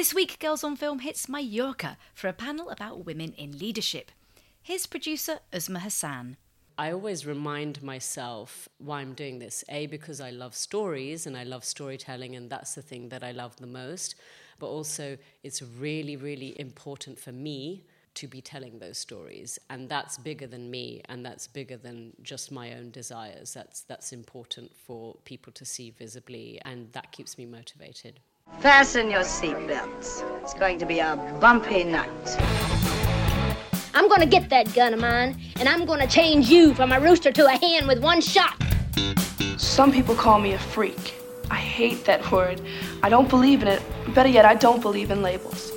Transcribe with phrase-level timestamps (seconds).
[0.00, 4.10] This week, Girls on Film hits Mallorca for a panel about women in leadership.
[4.62, 6.38] Here's producer Uzma Hassan.
[6.78, 9.62] I always remind myself why I'm doing this.
[9.68, 13.32] A, because I love stories and I love storytelling, and that's the thing that I
[13.32, 14.14] love the most.
[14.58, 19.58] But also, it's really, really important for me to be telling those stories.
[19.68, 23.52] And that's bigger than me, and that's bigger than just my own desires.
[23.52, 28.20] That's, that's important for people to see visibly, and that keeps me motivated.
[28.58, 30.22] Fasten your seatbelts.
[30.42, 32.10] It's going to be a bumpy night.
[33.94, 37.32] I'm gonna get that gun of mine, and I'm gonna change you from a rooster
[37.32, 38.60] to a hen with one shot.
[39.56, 41.14] Some people call me a freak.
[41.50, 42.60] I hate that word.
[43.02, 43.82] I don't believe in it.
[44.14, 45.72] Better yet, I don't believe in labels.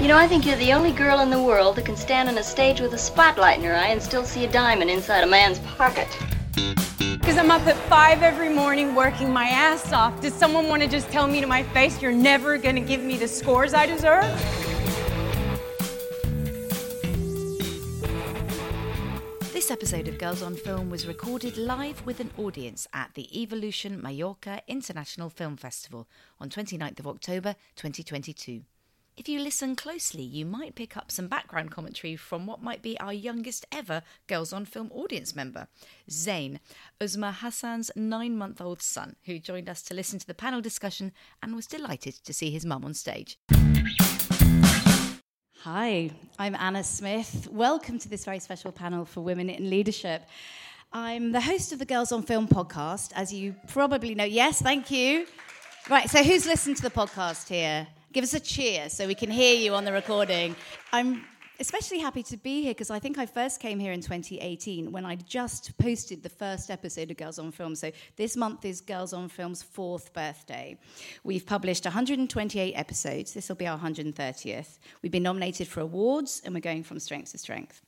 [0.00, 2.38] You know, I think you're the only girl in the world that can stand on
[2.38, 5.26] a stage with a spotlight in her eye and still see a diamond inside a
[5.26, 6.08] man's pocket.
[7.18, 10.20] Because I'm up at five every morning working my ass off.
[10.20, 13.02] Does someone want to just tell me to my face, you're never going to give
[13.02, 14.24] me the scores I deserve?
[19.52, 24.02] This episode of Girls on Film was recorded live with an audience at the Evolution
[24.02, 26.08] Mallorca International Film Festival
[26.40, 28.62] on 29th of October 2022.
[29.20, 32.98] If you listen closely, you might pick up some background commentary from what might be
[32.98, 35.68] our youngest ever Girls on Film audience member,
[36.10, 36.58] Zain,
[37.02, 41.12] Uzma Hassan's nine month old son, who joined us to listen to the panel discussion
[41.42, 43.38] and was delighted to see his mum on stage.
[45.64, 47.46] Hi, I'm Anna Smith.
[47.52, 50.22] Welcome to this very special panel for women in leadership.
[50.94, 54.24] I'm the host of the Girls on Film podcast, as you probably know.
[54.24, 55.26] Yes, thank you.
[55.90, 57.86] Right, so who's listened to the podcast here?
[58.12, 60.56] Give us a cheer so we can hear you on the recording.
[60.92, 61.24] I'm
[61.60, 65.06] especially happy to be here because I think I first came here in 2018 when
[65.06, 67.76] I just posted the first episode of Girls on Film.
[67.76, 70.76] So this month is Girls on Film's fourth birthday.
[71.22, 73.32] We've published 128 episodes.
[73.32, 74.78] This will be our 130th.
[75.02, 77.80] We've been nominated for awards and we're going from strength to strength.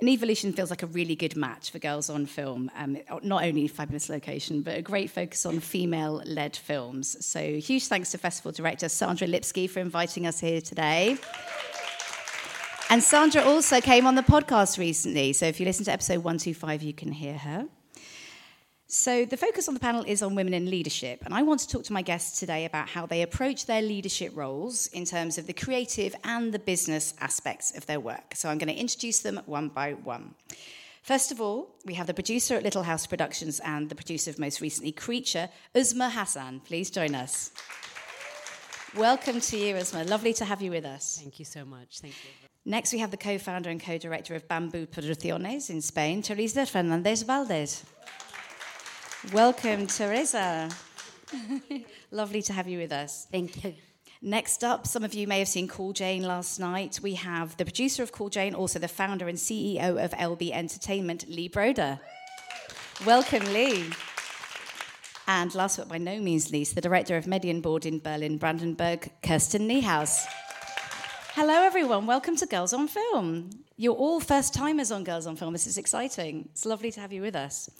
[0.00, 2.68] And Evolution feels like a really good match for Girls on Film.
[2.76, 7.24] Um, not only fabulous location, but a great focus on female led films.
[7.24, 11.16] So, huge thanks to festival director Sandra Lipski for inviting us here today.
[12.90, 15.32] And Sandra also came on the podcast recently.
[15.32, 17.66] So if you listen to episode 125, you can hear her.
[18.86, 21.22] So the focus on the panel is on women in leadership.
[21.24, 24.32] And I want to talk to my guests today about how they approach their leadership
[24.36, 28.34] roles in terms of the creative and the business aspects of their work.
[28.34, 30.34] So I'm going to introduce them one by one.
[31.02, 34.38] First of all, we have the producer at Little House Productions and the producer of
[34.38, 36.60] most recently Creature, Uzma Hassan.
[36.60, 37.52] Please join us.
[38.96, 40.08] Welcome to you, Uzma.
[40.08, 41.18] Lovely to have you with us.
[41.20, 41.98] Thank you so much.
[42.00, 42.30] Thank you.
[42.64, 46.64] Next, we have the co founder and co director of Bamboo Producciones in Spain, Teresa
[46.64, 47.82] Fernandez Valdés.
[49.32, 50.68] Welcome, Teresa.
[52.10, 53.26] Lovely to have you with us.
[53.32, 53.74] Thank you.
[54.20, 57.00] Next up, some of you may have seen Call Jane last night.
[57.02, 61.26] We have the producer of Call Jane, also the founder and CEO of LB Entertainment,
[61.28, 62.00] Lee Broda.
[63.06, 63.90] Welcome, Lee.
[65.26, 69.66] And last but by no means least, the director of Medienboard in Berlin, Brandenburg, Kirsten
[69.66, 70.26] Niehaus.
[71.32, 72.06] Hello, everyone.
[72.06, 73.50] Welcome to Girls on Film.
[73.76, 75.52] You're all first timers on Girls on Film.
[75.54, 76.48] This is exciting.
[76.52, 77.70] It's lovely to have you with us.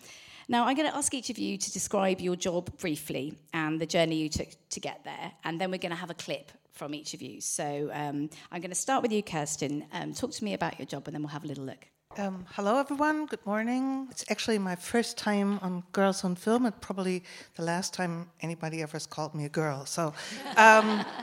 [0.48, 3.86] Now, I'm going to ask each of you to describe your job briefly and the
[3.86, 6.94] journey you took to get there, and then we're going to have a clip from
[6.94, 7.40] each of you.
[7.40, 9.86] So um, I'm going to start with you, Kirsten.
[9.92, 11.86] Um, talk to me about your job, and then we'll have a little look.
[12.16, 13.26] Um, hello, everyone.
[13.26, 14.06] Good morning.
[14.10, 17.24] It's actually my first time on Girls on Film, and probably
[17.56, 19.86] the last time anybody ever has called me a girl.
[19.86, 20.12] So.
[20.56, 21.04] Um,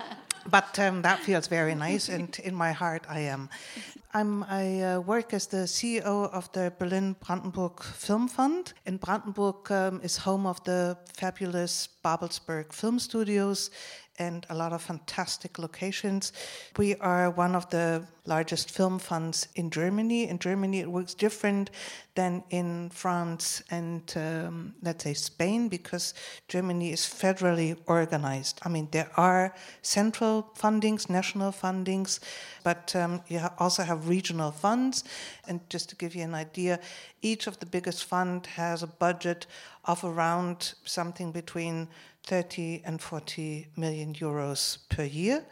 [0.50, 3.50] but um, that feels very nice, and in my heart, I am.
[4.14, 8.74] I'm, I uh, work as the CEO of the Berlin Brandenburg Film Fund.
[8.86, 13.72] And Brandenburg um, is home of the fabulous Babelsberg Film Studios
[14.20, 16.34] and a lot of fantastic locations.
[16.78, 20.28] We are one of the largest film funds in Germany.
[20.30, 21.72] In Germany, it works different
[22.14, 26.14] than in France and, um, let's say, Spain, because
[26.48, 28.60] Germany is federally organized.
[28.64, 32.20] I mean, there are central fundings, national fundings,
[32.64, 35.04] but um, you also have regional funds.
[35.48, 36.80] And just to give you an idea,
[37.22, 39.48] each of the biggest fund has a budget
[39.86, 41.88] of around something between
[42.24, 45.44] 30 and 40 million euros per year.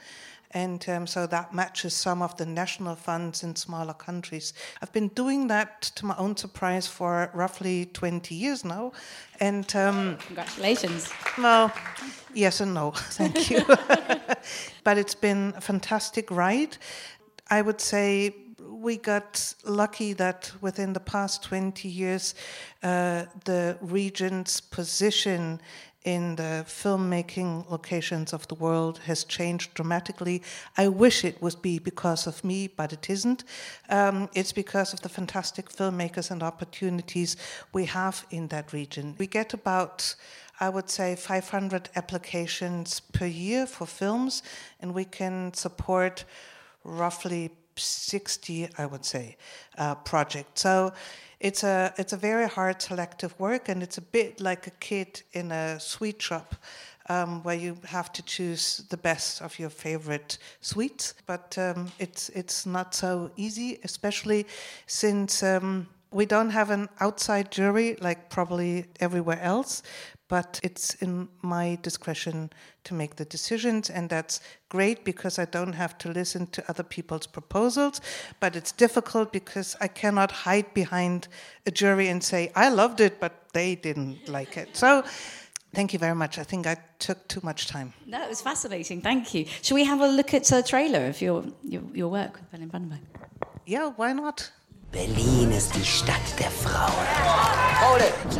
[0.51, 4.53] And um, so that matches some of the national funds in smaller countries.
[4.81, 8.93] I've been doing that to my own surprise for roughly 20 years now.
[9.39, 11.11] And um, congratulations.
[11.37, 11.71] Well,
[12.33, 13.63] yes and no, thank you.
[14.83, 16.77] but it's been a fantastic ride.
[17.51, 22.33] I would say we got lucky that within the past 20 years,
[22.81, 25.59] uh, the region's position
[26.15, 30.41] in the filmmaking locations of the world has changed dramatically.
[30.75, 33.43] I wish it would be because of me, but it isn't.
[33.89, 37.37] Um, it's because of the fantastic filmmakers and opportunities
[37.73, 39.15] we have in that region.
[39.19, 40.15] We get about
[40.61, 44.43] I would say 500 applications per year for films,
[44.81, 46.25] and we can support
[46.83, 49.37] roughly 60, I would say,
[49.77, 50.61] uh, projects.
[50.61, 50.91] So
[51.39, 55.21] it's a it's a very hard selective work, and it's a bit like a kid
[55.33, 56.55] in a sweet shop.
[57.11, 62.29] Um, where you have to choose the best of your favorite sweets, but um, it's
[62.29, 64.45] it's not so easy, especially
[64.85, 69.83] since um, we don't have an outside jury like probably everywhere else,
[70.27, 72.51] but it's in my discretion
[72.83, 76.83] to make the decisions, and that's great because I don't have to listen to other
[76.83, 77.99] people's proposals.
[78.39, 81.27] But it's difficult because I cannot hide behind
[81.65, 84.77] a jury and say, I loved it, but they didn't like it.
[84.77, 85.03] So,
[85.71, 86.39] Thank you very much.
[86.39, 87.93] I think I took too much time.
[88.07, 89.01] No, it was fascinating.
[89.01, 89.45] Thank you.
[89.61, 92.69] Shall we have a look at a trailer of your, your, your work with Berlin
[92.69, 93.01] Brandenburg?
[93.67, 94.51] Yeah, why not?
[94.91, 96.91] Berlin ist die Stadt der Frauen.
[97.79, 98.39] Hold it!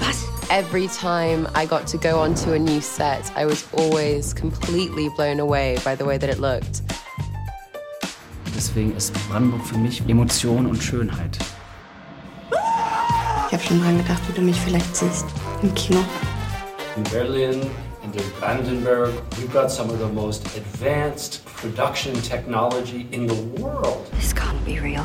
[0.00, 0.24] Was?
[0.48, 5.40] Every time I got to go onto a new set, I was always completely blown
[5.40, 6.82] away by the way that it looked.
[8.56, 11.38] Deswegen ist Brandenburg für mich Emotion und Schönheit.
[13.48, 15.26] Ich habe schon dran gedacht, wie du mich vielleicht siehst
[15.62, 16.02] im Kino.
[16.96, 17.70] In Berlin
[18.14, 24.08] and in Brandenburg, we've got some of the most advanced production technology in the world.
[24.12, 25.04] This can't be real.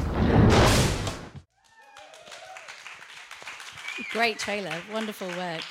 [4.12, 5.62] Great trailer, wonderful work.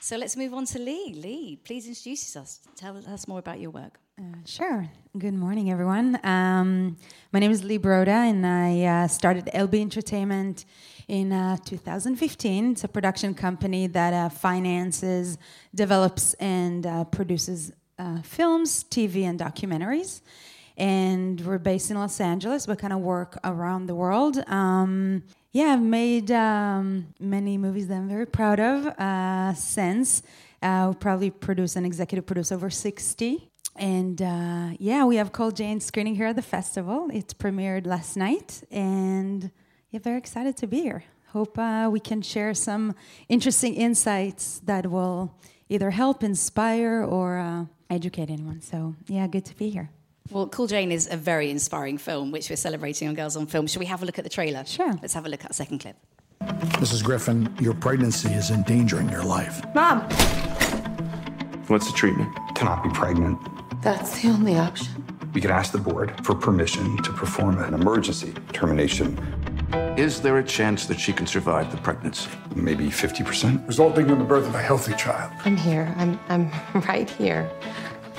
[0.00, 1.14] So let's move on to Lee.
[1.14, 2.60] Lee, please introduce us.
[2.76, 3.98] Tell us more about your work.
[4.18, 4.88] Uh, sure.
[5.18, 6.18] Good morning, everyone.
[6.22, 6.96] Um,
[7.32, 10.66] my name is Lee Broda, and I uh, started LB Entertainment
[11.08, 12.72] in uh, 2015.
[12.72, 15.38] It's a production company that uh, finances,
[15.74, 20.20] develops, and uh, produces uh, films, TV, and documentaries.
[20.76, 24.38] And we're based in Los Angeles, but kind of work around the world.
[24.48, 25.22] Um,
[25.52, 30.22] yeah, I've made um, many movies that I'm very proud of uh, since.
[30.60, 33.50] Uh, we probably produce and executive produce over 60.
[33.76, 37.08] And uh, yeah, we have Called Jane screening here at the festival.
[37.12, 39.50] It premiered last night, and
[39.94, 41.04] yeah, very excited to be here.
[41.28, 42.96] Hope uh, we can share some
[43.28, 45.32] interesting insights that will
[45.68, 48.60] either help, inspire, or uh, educate anyone.
[48.60, 49.90] So yeah, good to be here.
[50.30, 53.68] Well, Call Jane is a very inspiring film, which we're celebrating on Girls on Film.
[53.68, 54.64] Should we have a look at the trailer?
[54.64, 54.92] Sure.
[55.00, 55.96] Let's have a look at a second clip.
[56.82, 57.04] Mrs.
[57.04, 59.62] Griffin, your pregnancy is endangering your life.
[59.76, 60.00] Mom!
[61.68, 62.30] What's the treatment?
[62.56, 63.38] To not be pregnant.
[63.80, 64.88] That's the only option.
[65.34, 69.18] We could ask the board for permission to perform an emergency termination.
[69.96, 72.28] Is there a chance that she can survive the pregnancy?
[72.54, 73.66] Maybe 50%.
[73.66, 75.32] Resulting in the birth of a healthy child.
[75.44, 75.94] I'm here.
[75.96, 76.50] I'm, I'm
[76.88, 77.50] right here.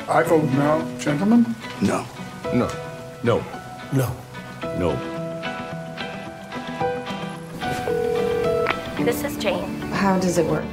[0.08, 1.56] I vote no, gentlemen.
[1.82, 2.06] No.
[2.54, 2.70] No.
[3.24, 3.44] No.
[3.94, 4.16] No.
[4.78, 4.96] No.
[9.04, 9.82] This is Jane.
[9.92, 10.64] How does it work?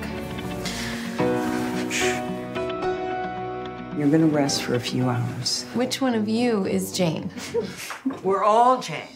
[3.98, 5.64] You're gonna rest for a few hours.
[5.74, 7.30] Which one of you is Jane?
[8.22, 9.08] We're all Jane.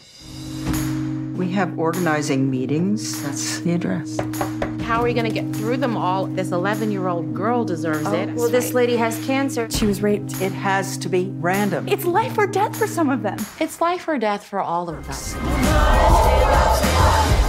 [1.37, 3.21] We have organizing meetings.
[3.23, 4.17] That's the address.
[4.81, 6.25] How are we gonna get through them all?
[6.27, 8.33] This 11 year old girl deserves Oh, it.
[8.33, 9.69] well, this lady has cancer.
[9.69, 10.41] She was raped.
[10.41, 11.87] It has to be random.
[11.87, 13.37] It's life or death for some of them.
[13.59, 15.35] It's life or death for all of us.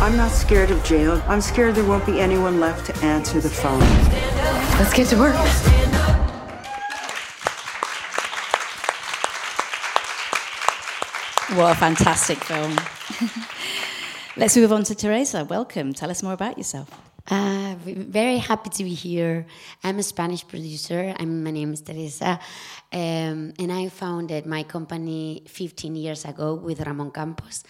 [0.03, 1.23] I'm not scared of jail.
[1.27, 3.81] I'm scared there won't be anyone left to answer the phone.
[4.79, 5.35] Let's get to work.
[11.57, 12.77] What a fantastic film.
[14.39, 15.45] Let's move on to Teresa.
[15.45, 15.93] Welcome.
[15.93, 16.89] Tell us more about yourself.
[17.29, 19.45] Uh, very happy to be here.
[19.83, 21.13] I'm a Spanish producer.
[21.19, 22.39] I'm, my name is Teresa,
[22.93, 27.65] um, and I founded my company 15 years ago with Ramon Campos.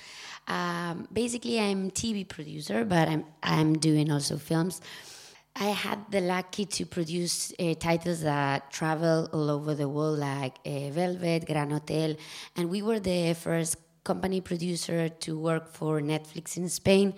[0.47, 4.83] Um, basically, I'm TV producer, but I'm I'm doing also films.
[5.57, 10.57] I had the lucky to produce uh, titles that travel all over the world, like
[10.67, 12.15] uh, Velvet, Gran Hotel,
[12.57, 13.77] and we were the first
[14.09, 17.13] company producer to work for Netflix in Spain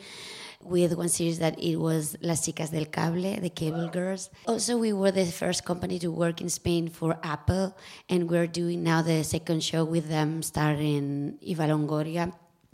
[0.75, 4.29] with one series that it was Las Chicas del Cable, the Cable Girls.
[4.47, 7.77] Also, we were the first company to work in Spain for Apple,
[8.09, 12.33] and we're doing now the second show with them starring Eva Longoria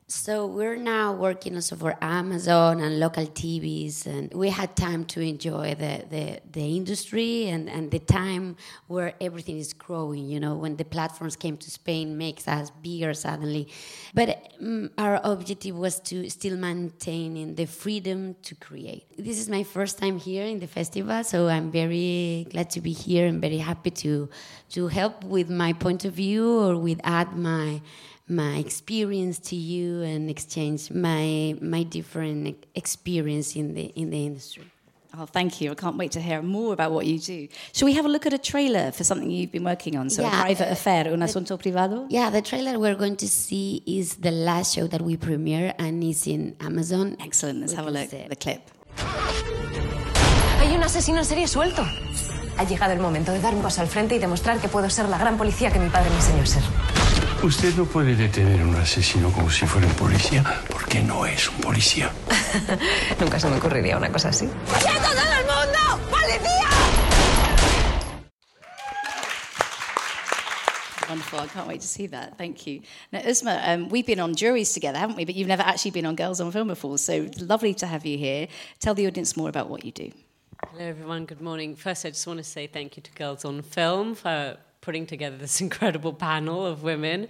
[0.08, 5.20] So we're now working also for Amazon and local TVs, and we had time to
[5.20, 8.54] enjoy the, the, the industry and, and the time
[8.86, 10.28] where everything is growing.
[10.28, 13.66] You know, when the platforms came to Spain, makes us bigger suddenly.
[14.14, 19.06] But um, our objective was to still maintaining the freedom to create.
[19.18, 22.92] This is my first time here in the festival, so I'm very glad to be
[22.92, 24.28] here and very happy to
[24.68, 27.80] to help with my point of view or with add my
[28.28, 34.64] my experience to you and exchange my my different experience in the in the industry.
[35.18, 35.71] Oh, thank you.
[35.71, 37.49] I can't wait to hear more about what you do.
[37.73, 40.11] Shall we have a look at a trailer for something you've been working on?
[40.11, 42.04] So, Yeah, a private uh, affair, un the- asunto privado?
[42.11, 46.04] Yeah, the trailer we're going to see is the last show that we premiere and
[46.04, 47.16] is in Amazon.
[47.21, 47.61] Excellent.
[47.61, 48.61] Let's have a look at the clip.
[50.61, 51.83] Hay un asesino en serie suelto.
[52.59, 55.09] Ha llegado el momento de dar un paso al frente y demostrar que puedo ser
[55.09, 56.62] la gran policía que mi padre me enseñó a ser.
[57.42, 61.48] Usted no puede detener a un asesino como si fuera un policía, porque no es
[61.48, 62.10] un policía.
[63.20, 64.48] Nunca se me ocurriría una cosa así.
[64.80, 66.08] ¡Quieto todo el mundo!
[66.10, 66.68] ¡Policía!
[71.08, 71.40] Wonderful.
[71.40, 72.36] I can't wait to see that.
[72.36, 72.80] Thank you.
[73.12, 75.24] Now, Uzma, um, we've been on juries together, haven't we?
[75.24, 76.98] But you've never actually been on Girls on Film before.
[76.98, 78.48] So lovely to have you here.
[78.80, 80.10] Tell the audience more about what you do.
[80.70, 81.26] Hello, everyone.
[81.26, 81.76] Good morning.
[81.76, 85.36] First, I just want to say thank you to Girls on Film for putting together
[85.36, 87.26] this incredible panel of women.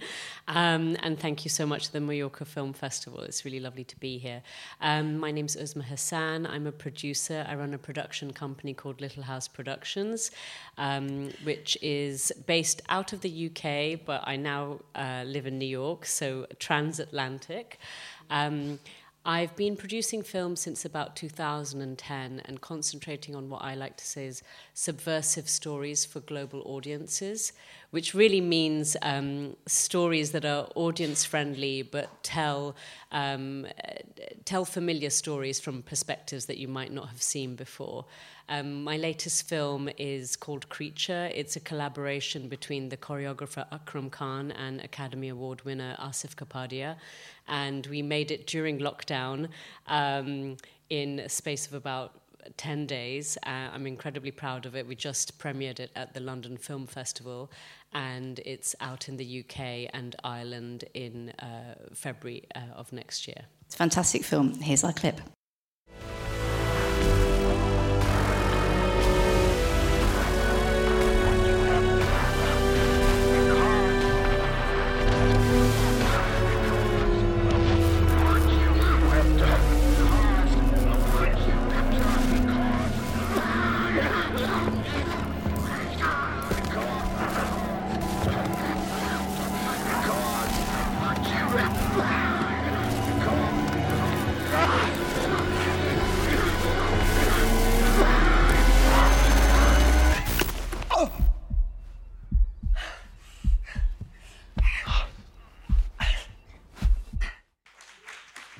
[0.47, 3.21] Um, and thank you so much to the Mallorca Film Festival.
[3.21, 4.43] It's really lovely to be here.
[4.79, 6.45] Um, my name's Uzma Hassan.
[6.45, 7.43] I'm a producer.
[7.49, 10.29] I run a production company called Little House Productions,
[10.77, 15.65] um, which is based out of the UK, but I now uh, live in New
[15.65, 17.79] York, so transatlantic.
[18.29, 18.77] Um,
[19.29, 24.25] I've been producing films since about 2010 and concentrating on what I like to say
[24.25, 24.41] is
[24.73, 27.51] subversive stories for global audiences,
[27.91, 32.75] which really means um, stories that are audience friendly but tell
[33.11, 33.65] um,
[34.45, 38.05] tell familiar stories from perspectives that you might not have seen before.
[38.49, 41.31] Um, my latest film is called Creature.
[41.35, 46.95] It's a collaboration between the choreographer Akram Khan and Academy Award winner Asif Kapadia.
[47.49, 49.49] And we made it during lockdown
[49.87, 50.55] um,
[50.89, 52.21] in a space of about
[52.55, 53.37] 10 days.
[53.45, 54.87] Uh, I'm incredibly proud of it.
[54.87, 57.51] We just premiered it at the London Film Festival,
[57.93, 63.43] and it's out in the UK and Ireland in uh, February uh, of next year.
[63.65, 64.53] It's a fantastic film.
[64.61, 65.19] Here's our clip.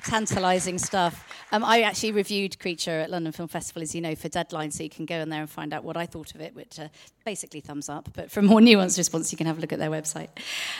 [0.08, 1.24] Tantalising stuff.
[1.52, 4.82] Um, I actually reviewed Creature at London Film Festival, as you know, for Deadline, so
[4.82, 6.88] you can go in there and find out what I thought of it, which uh,
[7.24, 8.08] basically thumbs up.
[8.14, 10.28] But for a more nuanced response, you can have a look at their website.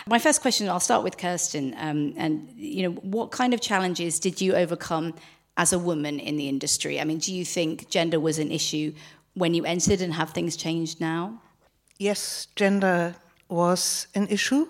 [0.06, 1.74] My first question, I'll start with Kirsten.
[1.78, 5.14] Um, and you know, what kind of challenges did you overcome
[5.58, 6.98] as a woman in the industry?
[7.00, 8.94] I mean, do you think gender was an issue
[9.34, 11.40] when you entered, and have things changed now?
[11.98, 13.14] Yes, gender
[13.48, 14.66] was an issue.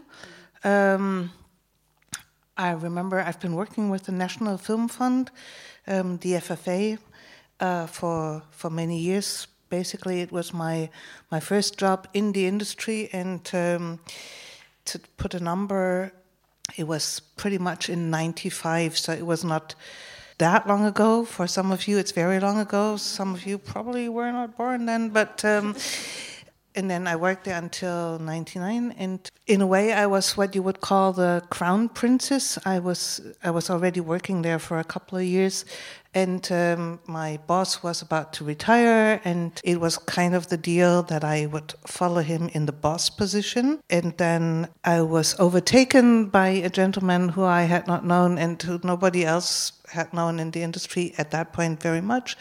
[0.65, 1.31] Um,
[2.59, 5.31] I remember I've been working with the National Film Fund,
[5.87, 6.99] um, the FFA,
[7.61, 9.47] uh, for for many years.
[9.71, 10.91] Basically, it was my
[11.31, 14.01] my first job in the industry, and um,
[14.87, 16.13] to put a number,
[16.77, 19.77] it was pretty much in '95, so it was not
[20.39, 21.25] that long ago.
[21.25, 22.97] For some of you, it's very long ago.
[22.97, 25.45] Some of you probably were not born then, but.
[25.45, 25.77] Um,
[26.79, 30.63] and then I worked there until 99 and in a way I was what you
[30.63, 32.57] would call the crown princess.
[32.65, 35.65] I was I was already working there for a couple of years.
[36.15, 41.03] And um, my boss was about to retire and it was kind of the deal
[41.03, 43.81] that I would follow him in the boss position.
[43.91, 48.81] And then I was overtaken by a gentleman who I had not known and who
[48.83, 52.37] nobody else had known in the industry at that point very much.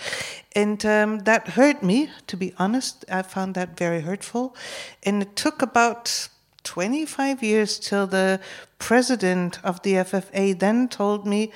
[0.55, 3.05] And um, that hurt me, to be honest.
[3.09, 4.55] I found that very hurtful.
[5.03, 6.29] And it took about
[6.63, 8.39] 25 years till the
[8.79, 11.51] president of the FFA then told me,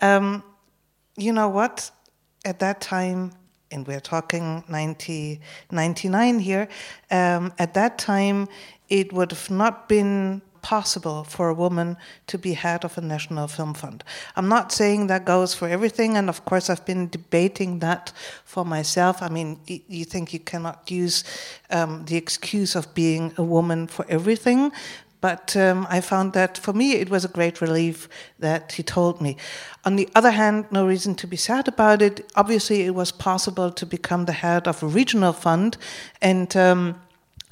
[0.00, 0.42] um,
[1.16, 1.90] you know what,
[2.44, 3.32] at that time,
[3.70, 5.40] and we're talking 90,
[5.70, 6.68] 99 here,
[7.10, 8.48] um, at that time,
[8.88, 11.96] it would have not been possible for a woman
[12.26, 14.04] to be head of a national film fund.
[14.36, 18.12] I'm not saying that goes for everything, and of course, I've been debating that
[18.44, 19.22] for myself.
[19.22, 21.24] I mean, you think you cannot use
[21.70, 24.72] um, the excuse of being a woman for everything,
[25.20, 29.20] but um, I found that for me it was a great relief that he told
[29.20, 29.36] me.
[29.84, 32.30] On the other hand, no reason to be sad about it.
[32.36, 35.76] Obviously, it was possible to become the head of a regional fund,
[36.22, 37.00] and um,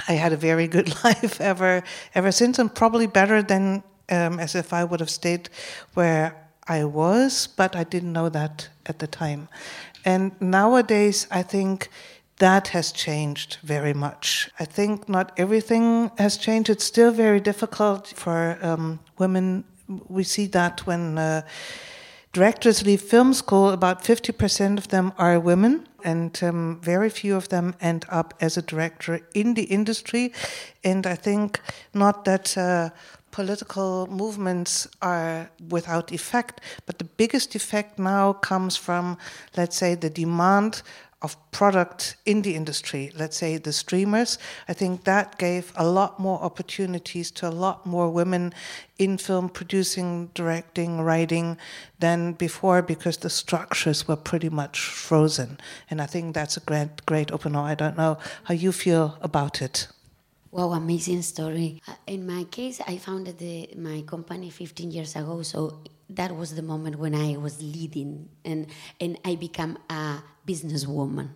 [0.09, 1.83] I had a very good life ever
[2.15, 5.49] ever since, and probably better than um, as if I would have stayed
[5.95, 6.35] where
[6.69, 7.47] I was.
[7.47, 9.49] But I didn't know that at the time.
[10.05, 11.89] And nowadays, I think
[12.39, 14.51] that has changed very much.
[14.61, 16.71] I think not everything has changed.
[16.71, 19.65] It's still very difficult for um, women.
[20.09, 21.43] We see that when uh,
[22.33, 27.49] directors leave film school, about 50% of them are women, and um, very few of
[27.49, 30.33] them end up as a director in the industry.
[30.83, 31.61] And I think
[31.93, 32.57] not that.
[32.57, 32.91] Uh,
[33.33, 39.19] political movements are without effect, but the biggest effect now comes from,
[39.59, 40.83] let's say, the demand
[41.23, 46.21] of product in the industry, let's say the streamers, I think that gave a lot
[46.21, 48.53] more opportunities to a lot more women
[48.99, 51.57] in film producing, directing, writing
[51.99, 55.59] than before because the structures were pretty much frozen.
[55.89, 57.61] And I think that's a great, great opener.
[57.61, 59.89] I don't know how you feel about it.
[60.51, 61.83] Wow, amazing story.
[61.89, 66.55] Uh, in my case, I founded the, my company 15 years ago, so that was
[66.55, 68.67] the moment when I was leading and,
[69.01, 71.31] and I became a businesswoman.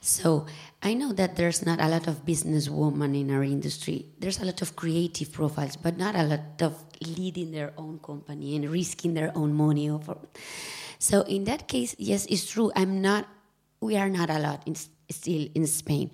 [0.00, 0.46] So
[0.82, 4.06] I know that there's not a lot of businesswomen in our industry.
[4.18, 8.56] There's a lot of creative profiles, but not a lot of leading their own company
[8.56, 10.16] and risking their own money over.
[10.98, 12.72] So in that case, yes, it's true.
[12.74, 13.28] I'm not.
[13.80, 16.10] We are not a lot in, still in Spain,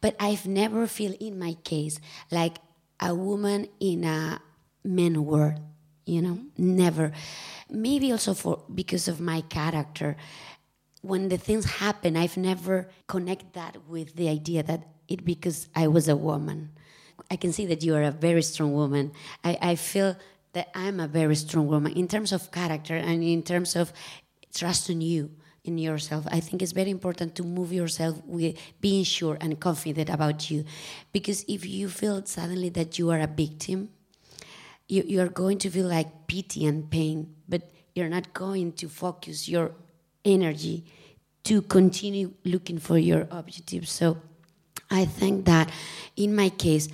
[0.00, 2.56] but I've never feel in my case like
[3.00, 4.40] a woman in a
[4.84, 5.60] men world.
[6.04, 6.76] You know, mm-hmm.
[6.76, 7.12] never.
[7.70, 10.16] Maybe also for because of my character
[11.02, 15.88] when the things happen, I've never connect that with the idea that it because I
[15.88, 16.70] was a woman.
[17.30, 19.12] I can see that you are a very strong woman.
[19.44, 20.16] I, I feel
[20.52, 23.92] that I'm a very strong woman in terms of character and in terms of
[24.54, 25.30] trust in you,
[25.64, 26.26] in yourself.
[26.30, 30.64] I think it's very important to move yourself with being sure and confident about you.
[31.12, 33.88] Because if you feel suddenly that you are a victim,
[34.88, 38.88] you, you are going to feel like pity and pain, but you're not going to
[38.88, 39.72] focus your
[40.24, 40.84] energy
[41.44, 43.88] to continue looking for your objective.
[43.88, 44.18] So
[44.90, 45.70] I think that
[46.16, 46.88] in my case,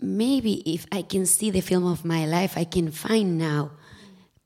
[0.00, 3.72] maybe if I can see the film of my life, I can find now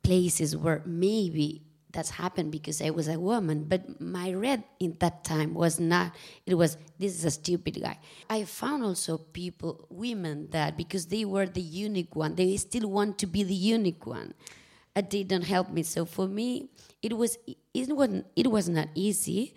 [0.03, 3.65] places where maybe that's happened because I was a woman.
[3.65, 6.15] But my red in that time was not,
[6.47, 7.99] it was, this is a stupid guy.
[8.29, 13.19] I found also people, women, that because they were the unique one, they still want
[13.19, 14.35] to be the unique one.
[14.95, 15.83] It didn't help me.
[15.85, 16.71] So for me,
[17.01, 19.55] it was it wasn't it was not easy,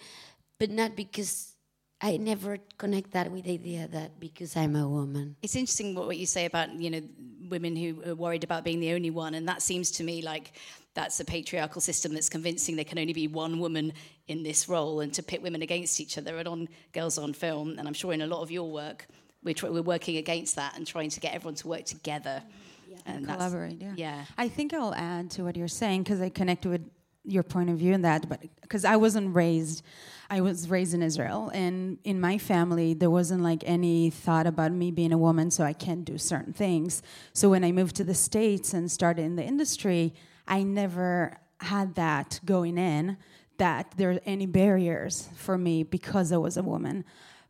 [0.59, 1.55] but not because
[1.99, 5.35] I never connect that with the idea that because I'm a woman.
[5.41, 7.01] It's interesting what, what you say about you know
[7.49, 10.53] women who are worried about being the only one, and that seems to me like
[10.93, 13.93] that's a patriarchal system that's convincing there can only be one woman
[14.27, 16.37] in this role, and to pit women against each other.
[16.37, 19.07] And on Girls on Film, and I'm sure in a lot of your work,
[19.43, 22.43] we're, tr- we're working against that and trying to get everyone to work together.
[22.89, 22.97] Yeah.
[23.05, 23.93] And collaborate, yeah.
[23.95, 24.25] yeah.
[24.37, 26.81] I think I'll add to what you're saying because I connect with
[27.23, 29.83] your point of view in that, but because I wasn't raised,
[30.29, 34.71] I was raised in Israel, and in my family there wasn't like any thought about
[34.71, 37.03] me being a woman, so I can't do certain things.
[37.31, 40.13] So when I moved to the states and started in the industry,
[40.51, 43.17] I never had that going in
[43.57, 47.05] that there are any barriers for me because I was a woman.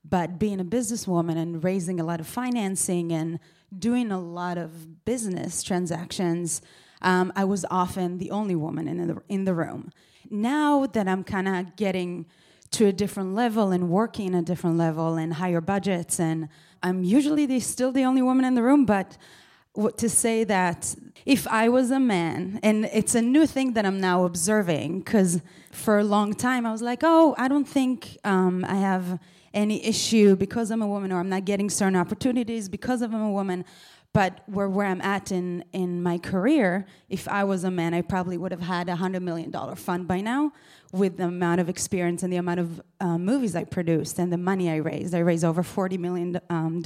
[0.09, 3.39] But being a businesswoman and raising a lot of financing and
[3.77, 6.61] doing a lot of business transactions
[7.01, 9.91] um, I was often the only woman in the, in the room.
[10.29, 12.25] Now that I'm kind of getting
[12.71, 16.47] to a different level and working a different level and higher budgets, and
[16.83, 19.17] I'm usually the, still the only woman in the room, but
[19.97, 23.99] to say that if I was a man, and it's a new thing that I'm
[23.99, 28.65] now observing, because for a long time I was like, oh, I don't think um,
[28.67, 29.19] I have
[29.53, 33.31] any issue because I'm a woman, or I'm not getting certain opportunities because I'm a
[33.31, 33.65] woman.
[34.13, 38.01] But where, where I'm at in, in my career, if I was a man, I
[38.01, 40.51] probably would have had a $100 million fund by now
[40.91, 44.37] with the amount of experience and the amount of uh, movies I produced and the
[44.37, 45.15] money I raised.
[45.15, 46.83] I raised over $40 million um,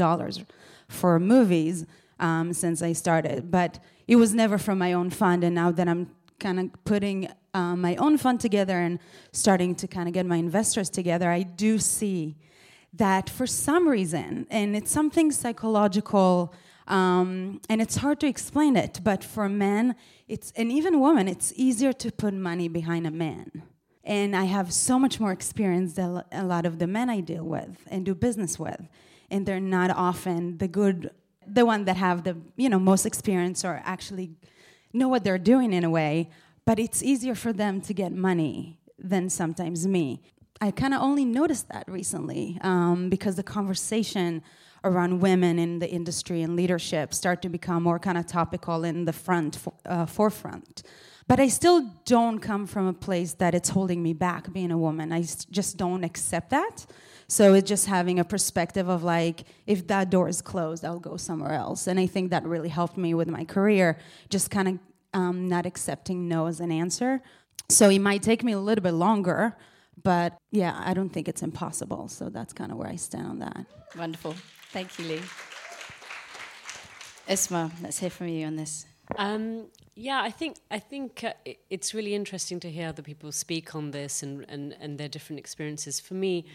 [0.88, 1.88] for movies
[2.20, 3.50] um, since I started.
[3.52, 5.44] But it was never from my own fund.
[5.44, 9.00] And now that I'm kind of putting uh, my own fund together and
[9.32, 12.36] starting to kind of get my investors together, I do see
[12.94, 16.54] that for some reason, and it's something psychological
[16.88, 19.96] Um, and it's hard to explain it, but for men,
[20.28, 23.64] it's and even women, it's easier to put money behind a man.
[24.04, 27.44] And I have so much more experience than a lot of the men I deal
[27.44, 28.88] with and do business with,
[29.32, 31.10] and they're not often the good,
[31.48, 34.32] the one that have the you know most experience or actually
[34.94, 36.30] know what they're doing in a way.
[36.66, 40.22] But it's easier for them to get money than sometimes me.
[40.62, 44.42] I kind of only noticed that recently um, because the conversation
[44.84, 49.06] around women in the industry and leadership start to become more kind of topical in
[49.06, 50.84] the front uh, forefront.
[51.28, 54.78] But I still don't come from a place that it's holding me back being a
[54.78, 55.12] woman.
[55.12, 56.86] I just don't accept that.
[57.28, 61.18] So it's just having a perspective of like, if that door is closed, I'll go
[61.18, 61.88] somewhere else.
[61.88, 63.98] And I think that really helped me with my career,
[64.30, 64.80] just kind of
[65.14, 67.22] um, not accepting no as an answer.
[67.70, 69.58] So it might take me a little bit longer,
[70.04, 72.08] but yeah, I don't think it's impossible.
[72.10, 73.66] So that's kind of where I stand on that.
[73.98, 74.36] Wonderful.
[74.72, 75.22] Thank you, Lee.
[77.28, 78.86] Uzma, let's hear from you on this.
[79.18, 81.34] Um, yeah, I think I think uh,
[81.70, 85.40] it's really interesting to hear other people speak on this and, and, and their different
[85.40, 86.00] experiences.
[86.00, 86.46] For me,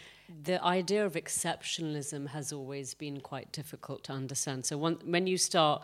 [0.44, 4.66] the idea of exceptionalism has always been quite difficult to understand.
[4.66, 5.82] So when you start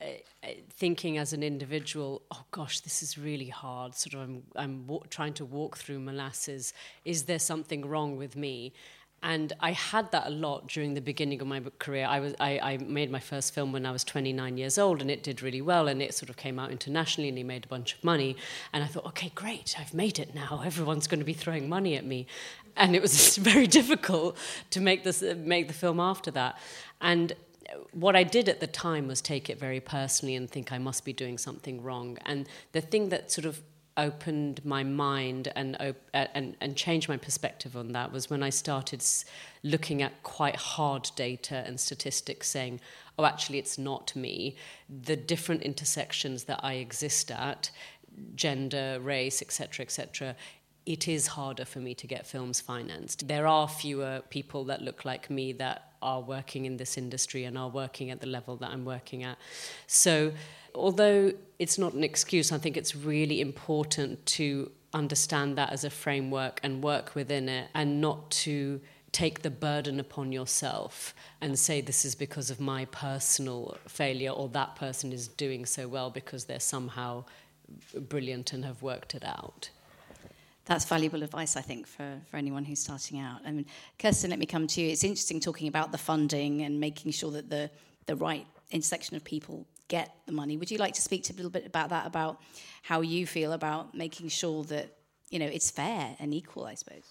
[0.00, 0.04] uh,
[0.44, 3.94] uh thinking as an individual, oh gosh, this is really hard.
[3.94, 6.72] Sort of, I'm I'm wa- trying to walk through molasses.
[7.04, 8.72] Is there something wrong with me?
[9.22, 12.06] And I had that a lot during the beginning of my career.
[12.06, 15.10] I, was, I, I, made my first film when I was 29 years old, and
[15.10, 17.68] it did really well, and it sort of came out internationally, and he made a
[17.68, 18.36] bunch of money.
[18.72, 20.62] And I thought, okay, great, I've made it now.
[20.64, 22.26] Everyone's going to be throwing money at me.
[22.76, 24.36] And it was very difficult
[24.70, 26.58] to make, this, make the film after that.
[27.00, 27.32] And
[27.92, 31.04] what I did at the time was take it very personally and think I must
[31.04, 32.18] be doing something wrong.
[32.26, 33.60] And the thing that sort of
[33.96, 38.42] opened my mind and, op- uh, and, and changed my perspective on that was when
[38.42, 39.04] I started
[39.62, 42.80] looking at quite hard data and statistics saying,
[43.18, 44.56] oh, actually, it's not me.
[44.88, 47.70] The different intersections that I exist at,
[48.34, 50.36] gender, race, etc., etc.,
[50.84, 53.28] it is harder for me to get films financed.
[53.28, 57.56] There are fewer people that look like me that are working in this industry and
[57.56, 59.38] are working at the level that I'm working at.
[59.86, 60.32] So,
[60.74, 65.90] although it's not an excuse, I think it's really important to understand that as a
[65.90, 68.80] framework and work within it and not to
[69.12, 74.48] take the burden upon yourself and say this is because of my personal failure or
[74.48, 77.24] that person is doing so well because they're somehow
[78.08, 79.70] brilliant and have worked it out.
[80.64, 83.40] That's valuable advice, I think, for, for anyone who's starting out.
[83.46, 83.66] I mean,
[84.00, 84.90] Kirsten, let me come to you.
[84.90, 87.70] It's interesting talking about the funding and making sure that the,
[88.06, 89.64] the right intersection of people
[89.96, 90.54] get the money.
[90.56, 92.34] Would you like to speak to a little bit about that, about
[92.90, 94.86] how you feel about making sure that
[95.32, 96.64] you know it's fair and equal?
[96.72, 97.06] I suppose.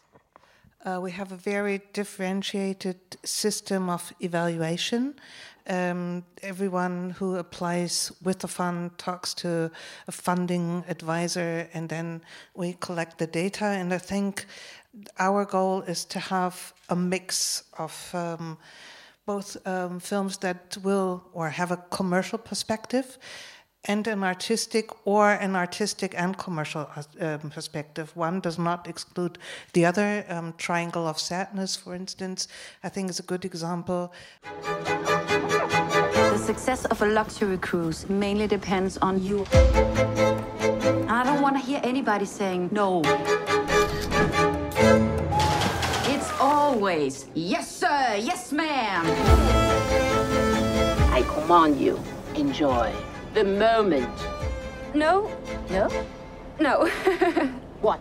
[0.84, 5.14] Uh, we have a very differentiated system of evaluation.
[5.68, 9.50] Um, everyone who applies with the fund talks to
[10.08, 12.22] a funding advisor, and then
[12.56, 13.66] we collect the data.
[13.66, 14.46] And I think
[15.20, 17.94] our goal is to have a mix of.
[18.14, 18.58] Um,
[19.34, 23.08] both um, films that will or have a commercial perspective
[23.86, 26.84] and an artistic or an artistic and commercial
[27.20, 28.08] um, perspective.
[28.16, 29.34] One does not exclude
[29.74, 30.10] the other.
[30.30, 32.40] Um, Triangle of Sadness, for instance,
[32.84, 34.02] I think is a good example.
[36.34, 39.46] The success of a luxury cruise mainly depends on you.
[41.18, 43.02] I don't want to hear anybody saying no
[46.72, 47.26] always.
[47.36, 48.16] Yes, sir.
[48.16, 49.04] Yes, ma'am.
[51.12, 52.00] I command you,
[52.36, 52.94] enjoy
[53.34, 54.16] the moment.
[54.94, 55.30] No.
[55.70, 55.90] No?
[56.60, 56.88] No.
[57.82, 58.00] what?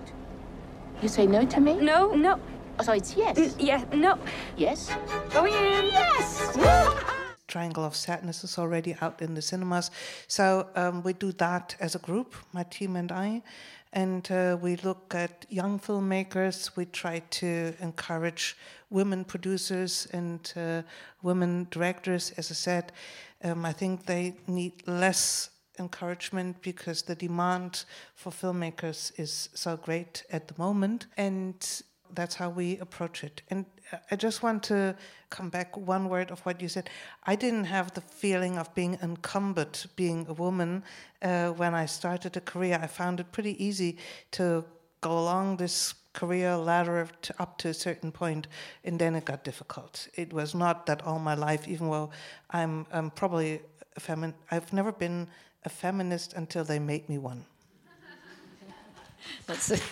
[1.03, 1.75] You say no to me?
[1.81, 2.39] No, no.
[2.79, 3.37] Oh, so it's yes?
[3.37, 4.19] N- yeah, no.
[4.57, 4.95] Yes?
[5.31, 5.87] Going in.
[5.87, 6.57] Yes!
[7.49, 9.91] Triangle of Sadness is already out in the cinemas.
[10.29, 13.43] So um, we do that as a group, my team and I
[13.93, 16.77] and uh, we look at young filmmakers.
[16.77, 18.57] We try to encourage
[18.89, 20.83] women producers and uh,
[21.23, 22.33] women directors.
[22.37, 22.93] As I said,
[23.43, 30.25] um, I think they need less encouragement because the demand for filmmakers is so great
[30.31, 31.07] at the moment.
[31.17, 31.55] And
[32.15, 33.43] that's how we approach it.
[33.51, 33.65] And
[34.11, 34.97] I just want to
[35.31, 36.91] come back one word of what you said.
[37.25, 40.83] I didn't have the feeling of being encumbered being a woman
[41.23, 42.79] uh, when I started a career.
[42.83, 43.99] I found it pretty easy
[44.33, 44.65] to
[45.01, 48.49] go along this career ladder to, up to a certain point,
[48.85, 50.09] and then it got difficult.
[50.15, 52.11] It was not that all my life, even though
[52.51, 53.61] I'm, I'm probably
[53.97, 55.29] a feminist, I've never been
[55.65, 57.45] a feminist until they made me one.
[59.47, 59.83] That's it.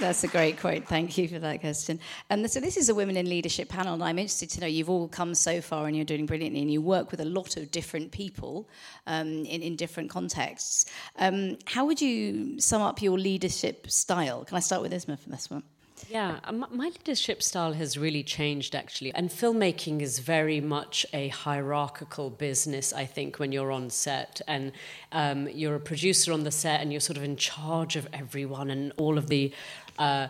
[0.00, 0.86] That's a great quote.
[0.86, 1.98] Thank you for that question.
[2.30, 4.88] And so this is a women in leadership panel, and I'm interested to know you've
[4.88, 7.72] all come so far and you're doing brilliantly, and you work with a lot of
[7.72, 8.68] different people
[9.08, 10.86] um, in, in different contexts.
[11.18, 14.44] Um, how would you sum up your leadership style?
[14.44, 15.64] Can I start with Uzma for this one?
[16.08, 19.12] Yeah, um, my leadership style has really changed actually.
[19.14, 24.40] And filmmaking is very much a hierarchical business, I think, when you're on set.
[24.46, 24.72] And
[25.12, 28.70] um, you're a producer on the set and you're sort of in charge of everyone
[28.70, 29.52] and all of the.
[29.98, 30.28] Uh,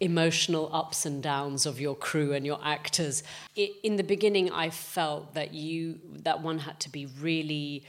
[0.00, 3.22] emotional ups and downs of your crew and your actors.
[3.54, 7.84] In the beginning i felt that you that one had to be really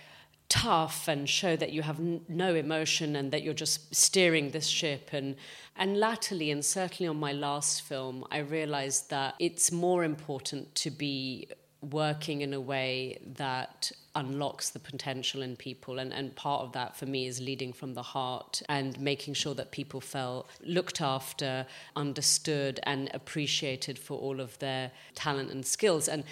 [0.50, 4.68] tough and show that you have n- no emotion and that you're just steering this
[4.68, 5.10] ship.
[5.12, 5.36] And
[5.76, 10.90] and latterly and certainly on my last film i realized that it's more important to
[10.90, 11.48] be
[11.82, 16.00] working in a way that unlocks the potential in people.
[16.00, 19.54] And, and part of that for me is leading from the heart and making sure
[19.56, 26.08] that people felt looked after, understood, and appreciated for all of their talent and skills.
[26.08, 26.24] And,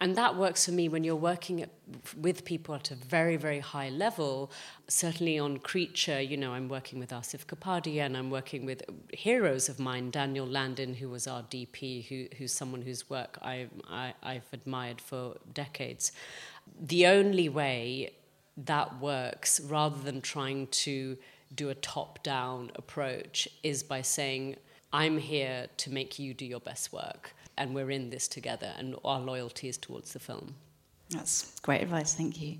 [0.00, 1.70] and that works for me when you're working at,
[2.16, 4.50] with people at a very, very high level.
[4.88, 9.68] Certainly on Creature, you know, I'm working with Asif Kapadia and I'm working with heroes
[9.68, 14.12] of mine, Daniel Landin, who was our DP, who, who's someone whose work I, I,
[14.22, 16.12] I've admired for decades
[16.80, 18.14] the only way
[18.56, 21.16] that works, rather than trying to
[21.54, 24.56] do a top down approach, is by saying,
[24.92, 28.96] I'm here to make you do your best work, and we're in this together, and
[29.04, 30.54] our loyalty is towards the film.
[31.10, 32.58] That's great advice, thank you.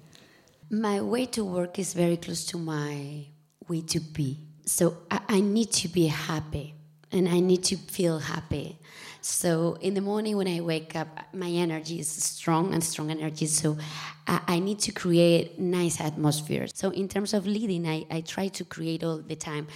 [0.71, 3.27] My way to work is very close to my
[3.69, 4.39] way to be.
[4.65, 6.75] So I, I need to be happy
[7.11, 8.79] and I need to feel happy.
[9.23, 13.47] So in the morning when I wake up, my energy is strong and strong energy.
[13.47, 13.79] So
[14.27, 16.73] I, need to create nice atmospheres.
[16.75, 19.69] So in terms of leading, I, I try to create all the time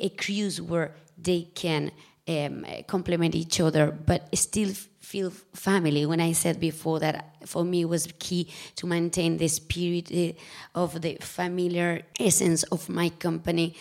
[0.00, 1.90] a crews where they can
[2.26, 6.04] um, complement each other, but still feel family.
[6.04, 10.32] When I said before that for me was key to maintain the spirit eh,
[10.74, 13.76] of the familiar essence of my company,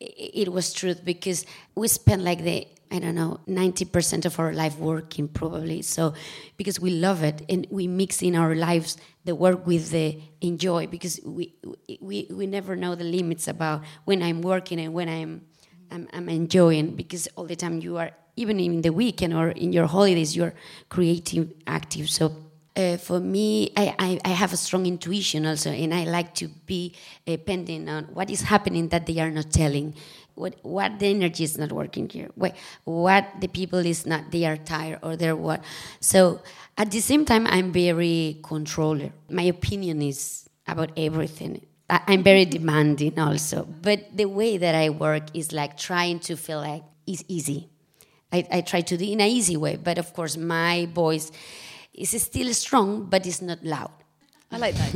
[0.00, 4.76] it was truth because we spent like the I don't know, 90% of our life
[4.76, 5.80] working probably.
[5.82, 6.12] So,
[6.56, 10.88] because we love it and we mix in our lives the work with the enjoy
[10.88, 11.54] because we,
[12.00, 15.42] we, we never know the limits about when I'm working and when I'm,
[15.92, 19.72] I'm, I'm enjoying because all the time you are, even in the weekend or in
[19.72, 20.54] your holidays, you're
[20.88, 22.10] creative, active.
[22.10, 22.34] So,
[22.80, 26.48] uh, for me, I, I, I, have a strong intuition also, and I like to
[26.48, 26.94] be
[27.26, 29.94] uh, pending on what is happening that they are not telling.
[30.34, 32.30] What what the energy is not working here.
[32.34, 35.62] What, what the people is not they are tired or they're what.
[36.00, 36.40] So
[36.78, 39.10] at the same time i'm very controller.
[39.28, 41.66] My opinion is about everything.
[41.90, 43.64] I'm very demanding also.
[43.64, 47.68] But the way that i work is like trying to feel like it's easy.
[48.32, 51.32] I, I try to do in an easy way but of course my voice
[51.92, 53.90] is still strong but it's not loud
[54.50, 54.92] i like that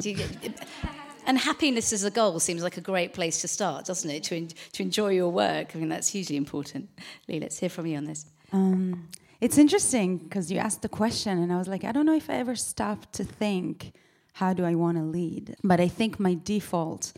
[1.26, 4.24] and happiness as a goal seems like a great place to start, doesn't it?
[4.24, 5.74] To, en- to enjoy your work.
[5.74, 6.88] I mean, that's hugely important.
[7.28, 8.26] Lee, let's hear from you on this.
[8.52, 9.08] Um,
[9.40, 12.30] it's interesting because you asked the question, and I was like, I don't know if
[12.30, 13.92] I ever stopped to think,
[14.34, 15.56] how do I want to lead?
[15.62, 17.12] But I think my default,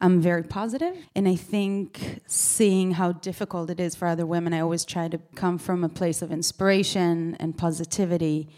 [0.00, 4.60] I'm very positive, and I think seeing how difficult it is for other women, I
[4.60, 8.48] always try to come from a place of inspiration and positivity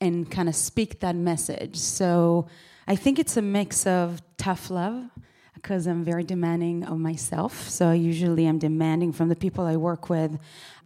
[0.00, 1.76] and kind of speak that message.
[1.76, 2.48] So
[2.86, 5.10] I think it's a mix of tough love
[5.54, 7.68] because I'm very demanding of myself.
[7.68, 10.38] So usually I'm demanding from the people I work with,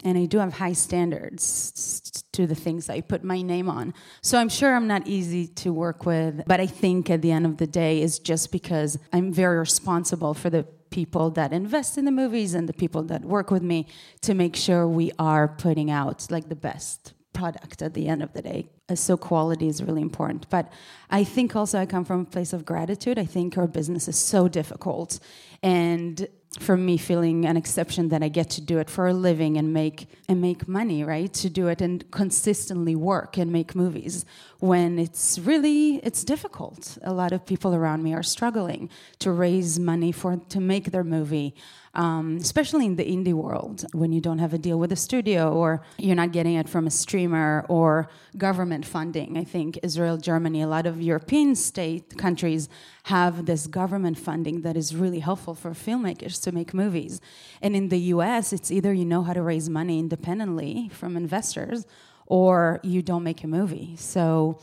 [0.04, 3.92] and I do have high standards to the things I put my name on.
[4.22, 7.44] So I'm sure I'm not easy to work with, but I think at the end
[7.44, 12.04] of the day is just because I'm very responsible for the people that invest in
[12.04, 13.86] the movies and the people that work with me
[14.22, 18.32] to make sure we are putting out like the best product at the end of
[18.32, 18.68] the day.
[18.88, 20.48] Uh, so quality is really important.
[20.50, 20.72] But
[21.10, 23.18] I think also I come from a place of gratitude.
[23.18, 25.20] I think our business is so difficult.
[25.62, 29.56] And for me feeling an exception that I get to do it for a living
[29.56, 31.32] and make and make money, right?
[31.34, 34.24] To do it and consistently work and make movies
[34.58, 36.98] when it's really it's difficult.
[37.04, 38.90] A lot of people around me are struggling
[39.20, 41.54] to raise money for to make their movie
[41.94, 45.52] um, especially in the indie world, when you don't have a deal with a studio
[45.52, 49.36] or you're not getting it from a streamer or government funding.
[49.36, 52.68] I think Israel, Germany, a lot of European state countries
[53.04, 57.20] have this government funding that is really helpful for filmmakers to make movies.
[57.60, 61.86] And in the US, it's either you know how to raise money independently from investors
[62.26, 63.96] or you don't make a movie.
[63.96, 64.60] So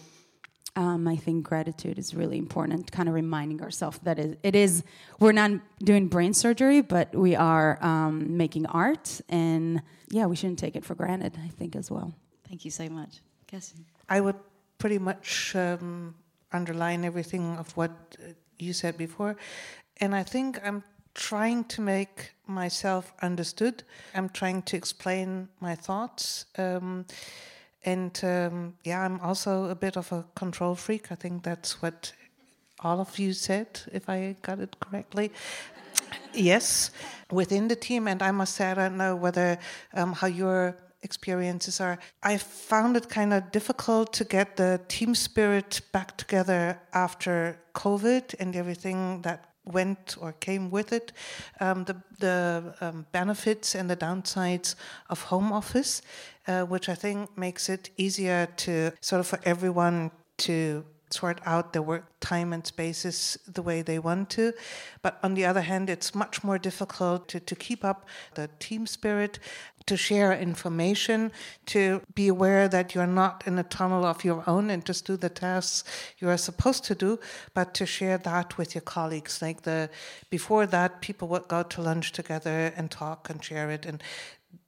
[0.78, 2.92] um, I think gratitude is really important.
[2.92, 4.84] Kind of reminding ourselves that it, it is
[5.20, 5.52] we're not
[5.84, 10.86] doing brain surgery, but we are um, making art, and yeah, we shouldn't take it
[10.86, 11.36] for granted.
[11.44, 12.14] I think as well.
[12.48, 13.86] Thank you so much, Kirsten.
[14.08, 14.36] I would
[14.78, 16.14] pretty much um,
[16.54, 19.36] underline everything of what uh, you said before,
[20.00, 20.84] and I think I'm
[21.16, 23.82] trying to make myself understood.
[24.14, 26.46] I'm trying to explain my thoughts.
[27.88, 31.10] And um, yeah, I'm also a bit of a control freak.
[31.10, 32.12] I think that's what
[32.82, 35.32] all of you said, if I got it correctly.
[36.34, 36.92] yes,
[37.32, 38.10] within the team.
[38.10, 39.58] And I must say, I don't know whether
[39.94, 41.98] um, how your experiences are.
[42.22, 48.36] I found it kind of difficult to get the team spirit back together after COVID
[48.38, 51.12] and everything that went or came with it,
[51.60, 54.76] um, the, the um, benefits and the downsides
[55.10, 56.02] of home office,
[56.48, 61.74] uh, which I think makes it easier to sort of for everyone to sort out
[61.74, 64.54] their work time and spaces the way they want to.
[65.02, 68.86] But on the other hand, it's much more difficult to, to keep up the team
[68.88, 69.40] spirit,
[69.88, 71.32] to share information,
[71.66, 75.18] to be aware that you're not in a tunnel of your own and just do
[75.18, 75.84] the tasks
[76.20, 77.20] you are supposed to do,
[77.54, 79.42] but to share that with your colleagues.
[79.42, 79.90] Like the
[80.30, 83.86] before that, people would go to lunch together and talk and share it.
[83.86, 84.04] And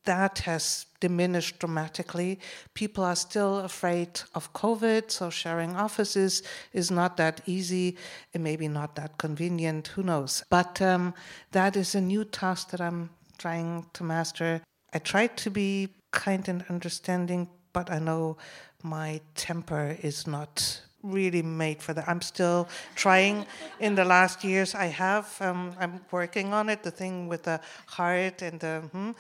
[0.06, 2.40] that has diminished dramatically.
[2.74, 6.42] People are still afraid of COVID, so sharing offices
[6.74, 7.98] is not that easy
[8.34, 10.44] and maybe not that convenient, who knows.
[10.50, 11.14] But um,
[11.52, 14.62] that is a new task that I'm trying to master.
[14.94, 18.38] I try to be kind and understanding, but I know
[18.84, 22.08] my temper is not really made for that.
[22.08, 23.46] I'm still trying.
[23.80, 25.36] In the last years, I have.
[25.42, 26.84] Um, I'm working on it.
[26.84, 29.12] The thing with the heart and the hmm,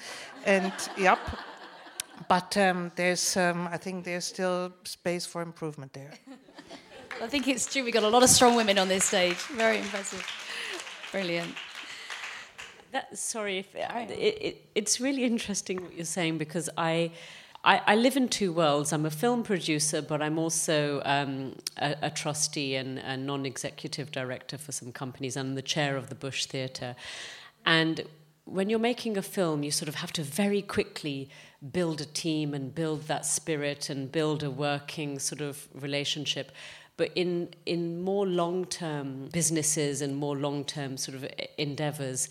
[0.46, 1.20] and yep.
[2.28, 6.12] But um, there's, um, I think there's still space for improvement there.
[7.22, 7.84] I think it's true.
[7.84, 9.38] We've got a lot of strong women on this stage.
[9.56, 10.26] Very impressive.
[11.12, 11.56] Brilliant.
[12.91, 17.12] That, sorry, if it, it, it's really interesting what you're saying because I
[17.63, 18.93] I, I, live in two worlds.
[18.93, 24.12] I'm a film producer, but I'm also um, a, a, trustee and a non executive
[24.12, 25.36] director for some companies.
[25.36, 26.95] I'm the chair of the Bush Theatre.
[27.65, 28.06] And
[28.45, 31.30] when you're making a film, you sort of have to very quickly
[31.73, 36.54] build a team and build that spirit and build a working sort of relationship.
[36.95, 42.30] But in, in more long term businesses and more long term sort of endeavors,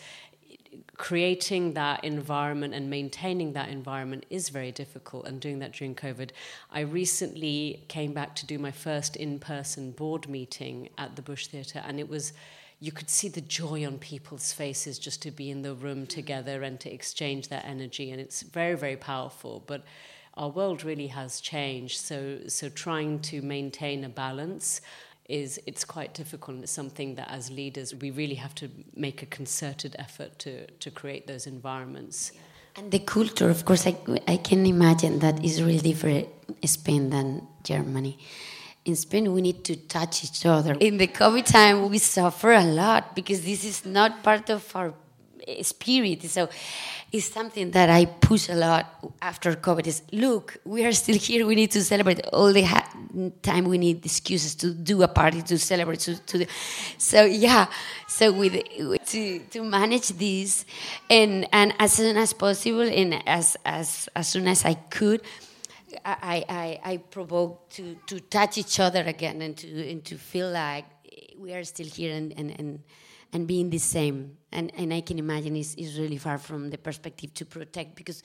[0.98, 6.30] creating that environment and maintaining that environment is very difficult and doing that during covid.
[6.72, 11.82] I recently came back to do my first in-person board meeting at the bush theatre
[11.86, 12.32] and it was
[12.80, 16.62] you could see the joy on people's faces just to be in the room together
[16.62, 19.84] and to exchange that energy and it's very very powerful but
[20.38, 21.98] our world really has changed.
[21.98, 24.80] So so trying to maintain a balance
[25.28, 29.22] is it's quite difficult and it's something that as leaders we really have to make
[29.22, 32.32] a concerted effort to, to create those environments.
[32.76, 36.28] And the culture, of course, I, I can imagine that is really different
[36.64, 38.18] Spain than Germany.
[38.84, 40.74] In Spain, we need to touch each other.
[40.74, 44.94] In the COVID time, we suffer a lot because this is not part of our
[45.62, 46.22] spirit.
[46.24, 46.48] So
[47.10, 48.86] it's something that I push a lot
[49.22, 51.46] after COVID is look, we are still here.
[51.46, 52.88] We need to celebrate all the ha-
[53.42, 53.64] time.
[53.64, 56.00] We need excuses to do a party to celebrate.
[56.00, 56.46] To, to
[56.98, 57.66] so yeah,
[58.06, 58.62] so with,
[59.06, 60.64] to to manage this
[61.08, 65.22] and and as soon as possible and as as as soon as I could.
[66.04, 70.50] I, I, I provoke to, to touch each other again and to, and to feel
[70.50, 70.84] like
[71.38, 72.82] we are still here and, and, and
[73.32, 74.36] and being the same.
[74.52, 78.22] And, and I can imagine is is really far from the perspective to protect because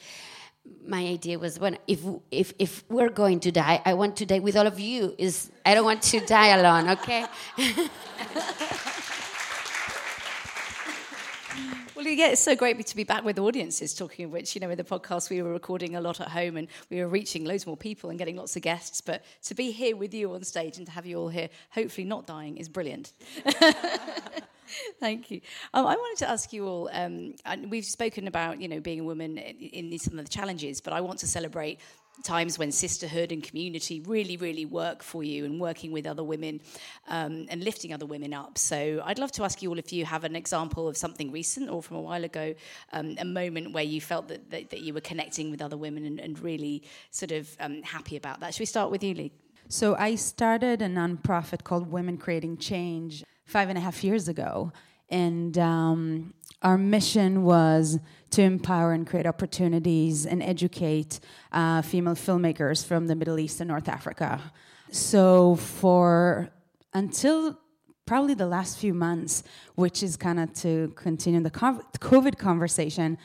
[0.87, 1.99] my idea was when if
[2.31, 5.13] if if we're going to die, I want to die with all of you.
[5.17, 6.89] Is I don't want to die alone.
[6.91, 7.25] Okay.
[12.03, 13.93] Well, yeah, it's so great to be back with audiences.
[13.93, 16.57] Talking of which, you know, in the podcast we were recording a lot at home
[16.57, 18.99] and we were reaching loads more people and getting lots of guests.
[18.99, 22.03] But to be here with you on stage and to have you all here, hopefully
[22.03, 23.13] not dying, is brilliant.
[24.99, 25.39] Thank you.
[25.73, 26.89] Um, I wanted to ask you all.
[26.91, 27.35] Um,
[27.69, 29.55] we've spoken about you know being a woman in,
[29.89, 31.79] in some of the challenges, but I want to celebrate
[32.23, 36.61] times when sisterhood and community really, really work for you and working with other women
[37.07, 38.57] um, and lifting other women up.
[38.57, 41.69] So I'd love to ask you all if you have an example of something recent
[41.69, 42.55] or from a while ago,
[42.93, 46.05] um, a moment where you felt that, that, that, you were connecting with other women
[46.05, 48.53] and, and really sort of um, happy about that.
[48.53, 49.31] Should we start with you, Lee?
[49.69, 54.71] So I started a nonprofit called Women Creating Change five and a half years ago.
[55.09, 56.33] And um,
[56.63, 57.99] our mission was
[58.31, 61.19] to empower and create opportunities and educate
[61.51, 64.41] uh, female filmmakers from the Middle East and North Africa.
[64.91, 66.49] so for
[66.93, 67.59] until
[68.05, 69.43] probably the last few months,
[69.75, 73.17] which is kind of to continue the COVID conversation,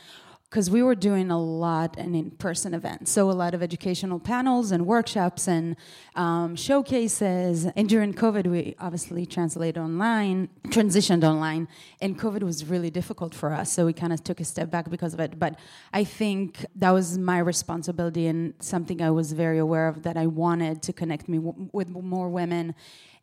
[0.49, 3.11] because we were doing a lot in in-person events.
[3.13, 5.77] So a lot of educational panels and workshops and
[6.15, 7.67] um, showcases.
[7.67, 11.69] And during covid we obviously translated online transitioned online
[12.01, 13.71] and covid was really difficult for us.
[13.73, 15.39] So we kind of took a step back because of it.
[15.39, 15.59] But
[15.93, 20.27] i think that was my responsibility and something i was very aware of that i
[20.27, 22.75] wanted to connect me w- with more women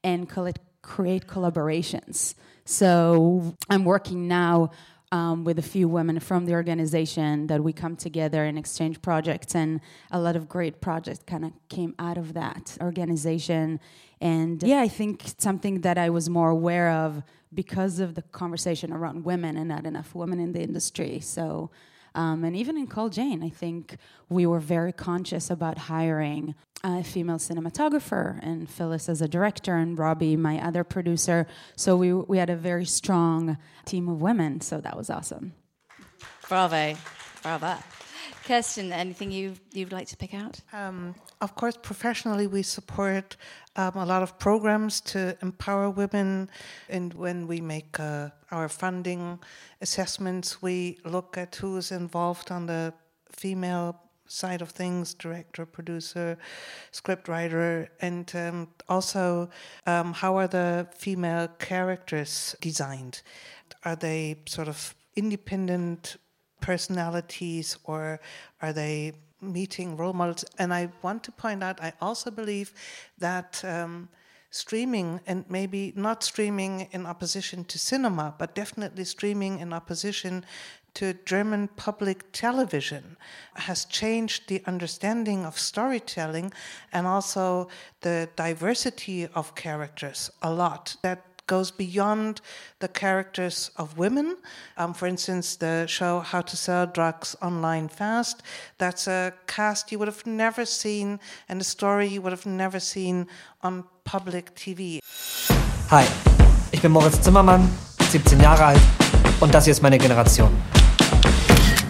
[0.04, 2.36] and create collaborations.
[2.66, 4.72] So i'm working now
[5.16, 9.56] um, with a few women from the organization that we come together and exchange projects,
[9.56, 9.80] and
[10.12, 13.80] a lot of great projects kind of came out of that organization.
[14.20, 18.92] And yeah, I think something that I was more aware of because of the conversation
[18.92, 21.22] around women and not enough women in the industry.
[21.22, 21.72] So
[22.16, 23.98] um, and even in Call Jane, I think
[24.30, 29.98] we were very conscious about hiring a female cinematographer and Phyllis as a director and
[29.98, 31.46] Robbie, my other producer.
[31.76, 34.62] So we, we had a very strong team of women.
[34.62, 35.54] So that was awesome.
[36.48, 36.96] Bravo.
[37.42, 37.78] Bravo.
[38.46, 40.62] Kirsten, anything you you'd like to pick out?
[40.72, 43.38] Um, of course, professionally, we support
[43.76, 46.50] um, a lot of programs to empower women.
[46.88, 49.40] And when we make uh, our funding
[49.82, 52.94] assessments, we look at who is involved on the
[53.32, 56.38] female side of things director, producer,
[56.92, 59.50] scriptwriter, and um, also
[59.88, 63.24] um, how are the female characters designed?
[63.84, 66.18] Are they sort of independent
[66.66, 68.20] personalities or
[68.62, 70.46] are they meeting role models.
[70.58, 72.74] And I want to point out, I also believe
[73.20, 74.10] that um,
[74.50, 80.46] streaming, and maybe not streaming in opposition to cinema, but definitely streaming in opposition
[80.96, 83.18] to German public television,
[83.56, 86.54] has changed the understanding of storytelling
[86.94, 87.68] and also
[88.02, 90.96] the diversity of characters a lot.
[91.02, 92.42] That goes beyond
[92.80, 94.38] the characters of women.
[94.78, 98.44] Um, for instance, the show How to Sell Drugs Online Fast,
[98.78, 102.80] that's a cast you would have never seen and a story you would have never
[102.80, 103.28] seen
[103.62, 105.00] on public TV.
[105.90, 106.06] Hi,
[106.72, 107.70] ich bin Moritz Zimmermann,
[108.10, 108.82] 17 Jahre alt
[109.40, 110.50] und das hier ist meine Generation.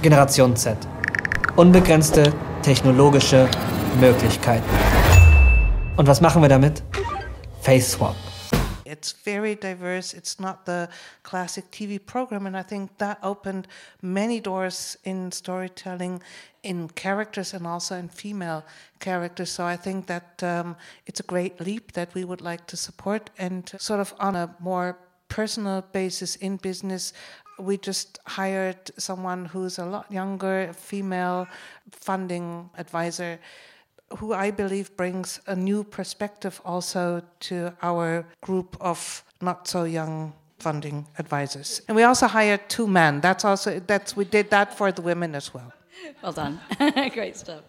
[0.01, 0.77] Generation Z.
[1.55, 3.49] Unbegrenzte technologische
[3.99, 4.69] Möglichkeiten.
[5.95, 6.83] Und was machen wir damit?
[7.61, 8.15] Face Swap.
[8.95, 10.13] It's very diverse.
[10.13, 10.87] It's not the
[11.23, 12.47] classic TV program.
[12.47, 13.67] And I think that opened
[14.01, 16.21] many doors in storytelling
[16.63, 18.63] in characters and also in female
[18.99, 19.51] characters.
[19.51, 20.75] So I think that um,
[21.07, 23.29] it's a great leap that we would like to support.
[23.37, 27.13] And sort of on a more personal basis in business,
[27.59, 31.47] we just hired someone who's a lot younger, a female
[31.91, 33.39] funding advisor
[34.15, 40.33] who I believe brings a new perspective also to our group of not so young
[40.59, 41.81] funding advisors.
[41.87, 43.21] And we also hired two men.
[43.21, 45.71] That's also that's we did that for the women as well.
[46.21, 46.59] Well done.
[47.13, 47.63] Great stuff.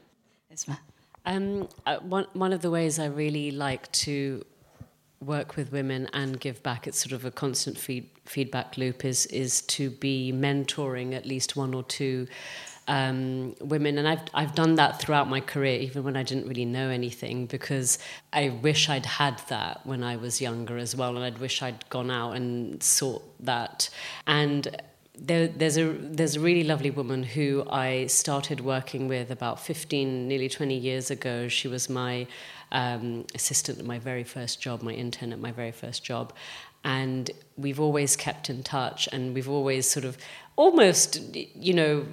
[0.52, 0.78] Uzma.
[1.24, 4.44] Um, uh, one one of the ways I really like to
[5.20, 9.26] work with women and give back it's sort of a constant feed, feedback loop is
[9.26, 12.26] is to be mentoring at least one or two
[12.88, 16.64] um, women, and I've I've done that throughout my career, even when I didn't really
[16.64, 17.98] know anything, because
[18.32, 21.88] I wish I'd had that when I was younger as well, and I'd wish I'd
[21.88, 23.90] gone out and sought that.
[24.26, 24.80] And
[25.18, 30.28] there, there's a there's a really lovely woman who I started working with about 15,
[30.28, 31.48] nearly 20 years ago.
[31.48, 32.26] She was my
[32.70, 36.32] um, assistant at my very first job, my intern at my very first job,
[36.84, 40.16] and we've always kept in touch, and we've always sort of
[40.56, 42.06] almost, you know,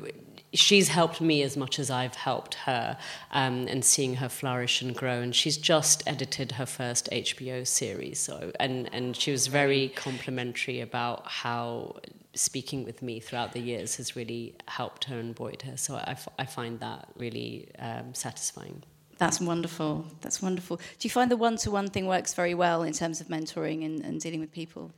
[0.53, 2.97] she's helped me as much as I've helped her
[3.31, 5.21] um, and seeing her flourish and grow.
[5.21, 8.19] And she's just edited her first HBO series.
[8.19, 11.97] So, and, and she was very complimentary about how
[12.35, 15.77] speaking with me throughout the years has really helped her and buoyed her.
[15.77, 18.83] So I, I find that really um, satisfying.
[19.17, 20.05] That's wonderful.
[20.21, 20.77] That's wonderful.
[20.77, 23.85] Do you find the one to one thing works very well in terms of mentoring
[23.85, 24.91] and, and dealing with people?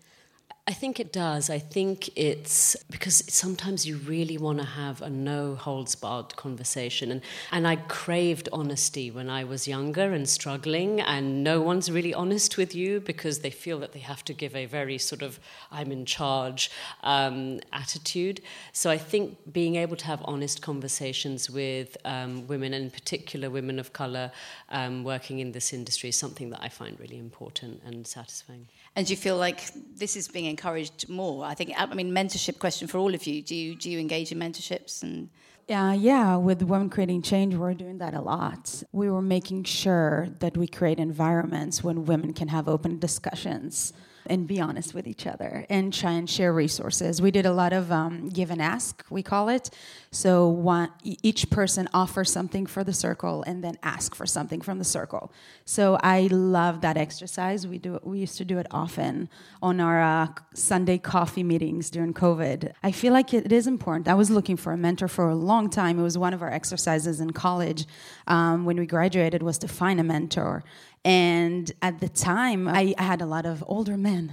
[0.68, 1.52] I think it does.
[1.52, 7.12] I think it's because sometimes you really want to have a no holds barred conversation.
[7.12, 12.16] And, and I craved honesty when I was younger and struggling, and no one's really
[12.16, 15.40] honest with you because they feel that they have to give a very sort of
[15.72, 16.72] I'm in charge
[17.04, 18.42] um, attitude.
[18.74, 23.52] So I think being able to have honest conversations with um, women, and in particular
[23.52, 24.32] women of color
[24.70, 28.68] um, working in this industry, is something that I find really important and satisfying.
[28.96, 29.62] And do you feel like
[29.96, 31.46] this is being encouraged more?
[31.46, 33.42] I think, I mean, mentorship question for all of you.
[33.42, 35.04] Do you, do you engage in mentorships?
[35.04, 35.30] And
[35.70, 38.84] uh, yeah, with Women Creating Change, we're doing that a lot.
[38.94, 43.92] We were making sure that we create environments when women can have open discussions
[44.28, 47.22] and be honest with each other and try and share resources.
[47.22, 49.70] We did a lot of um, give and ask, we call it.
[50.12, 54.80] So one, each person offers something for the circle and then ask for something from
[54.80, 55.32] the circle.
[55.66, 57.68] So I love that exercise.
[57.68, 59.30] We do we used to do it often
[59.62, 62.72] on our uh, Sunday coffee meetings during COVID.
[62.84, 64.08] I feel like it is important.
[64.08, 66.00] I was looking for a mentor for a long time.
[66.00, 67.86] It was one of our exercises in college
[68.28, 70.64] um, when we graduated was to find a mentor.
[71.06, 74.32] And at the time, I, I had a lot of older men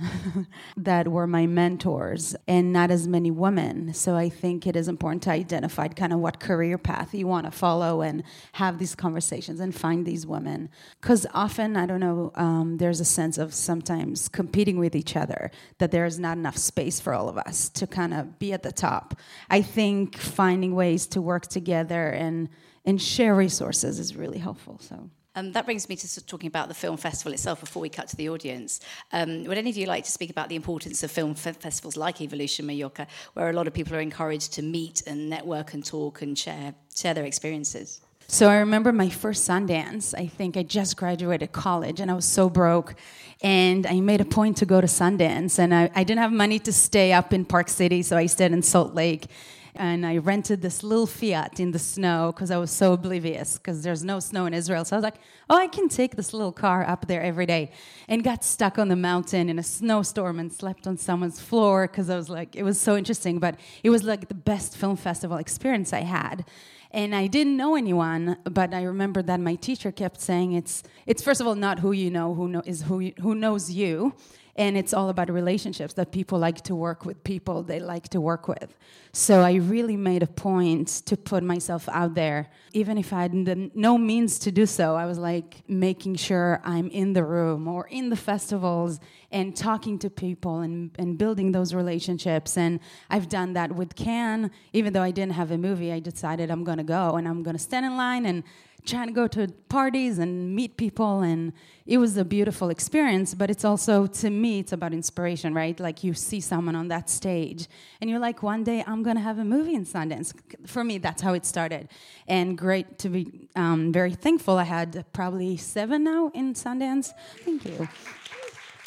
[0.79, 3.93] that were my mentors and not as many women.
[3.93, 7.45] So I think it is important to identify kind of what career path you want
[7.45, 10.71] to follow and have these conversations and find these women.
[10.99, 15.51] Because often, I don't know, um, there's a sense of sometimes competing with each other,
[15.77, 18.73] that there's not enough space for all of us to kind of be at the
[18.73, 19.21] top.
[19.51, 22.49] I think finding ways to work together and,
[22.87, 24.79] and share resources is really helpful.
[24.81, 25.11] So.
[25.35, 28.17] Um, that brings me to talking about the film festival itself before we cut to
[28.17, 28.81] the audience.
[29.13, 31.97] Um, would any of you like to speak about the importance of film f- festivals
[31.97, 35.85] like Evolution Mallorca, where a lot of people are encouraged to meet and network and
[35.85, 38.03] talk and share, share their experiences?
[38.29, 40.15] So I remember my first Sundance.
[40.17, 42.95] I think I just graduated college and I was so broke.
[43.43, 45.59] And I made a point to go to Sundance.
[45.59, 48.53] And I, I didn't have money to stay up in Park City, so I stayed
[48.53, 49.27] in Salt Lake
[49.75, 53.83] and I rented this little Fiat in the snow because I was so oblivious because
[53.83, 54.85] there's no snow in Israel.
[54.85, 55.17] So I was like,
[55.49, 57.71] oh, I can take this little car up there every day.
[58.07, 62.11] And got stuck on the mountain in a snowstorm and slept on someone's floor because
[62.11, 63.39] I was like, it was so interesting.
[63.39, 66.45] But it was like the best film festival experience I had
[66.93, 71.23] and I didn't know anyone, but I remember that my teacher kept saying it's it's
[71.23, 74.15] first of all not who you know who know is who you, who knows you,
[74.57, 78.21] and it's all about relationships that people like to work with people they like to
[78.21, 78.77] work with.
[79.13, 82.51] So i really made a point to put myself out there.
[82.73, 83.35] Even if i had
[83.75, 87.87] no means to do so i was like making sure i'm in the room or
[87.89, 89.01] in the festivals
[89.31, 92.57] and talking to people and, and building those relationships.
[92.57, 92.81] And
[93.11, 96.65] i've done that with Cannes even though i didn't have a movie i decided i'm
[96.65, 98.45] going to go and i'm going to stand in line and
[98.85, 101.53] trying to go to parties and meet people and
[101.87, 105.79] it was a beautiful experience but it's also to me it's about inspiration right?
[105.79, 107.69] Like you see someone on that stage
[108.01, 110.35] and you're like one day i'm going to have a movie in sundance.
[110.67, 111.89] For me that's how it started.
[112.27, 114.59] And great to be um, very thankful.
[114.59, 117.13] I had probably seven now in sundance.
[117.45, 117.89] Thank you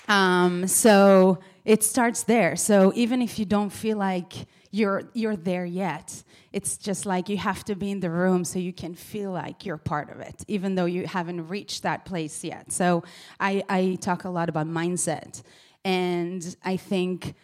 [0.08, 4.34] um, so it starts there so even if you don't feel like
[4.72, 6.24] you're you're there yet
[6.56, 9.66] it's just like you have to be in the room so you can feel like
[9.66, 12.72] you're part of it, even though you haven't reached that place yet.
[12.72, 13.04] So
[13.42, 15.44] I, I talk a lot about mindset.
[15.84, 17.36] And I think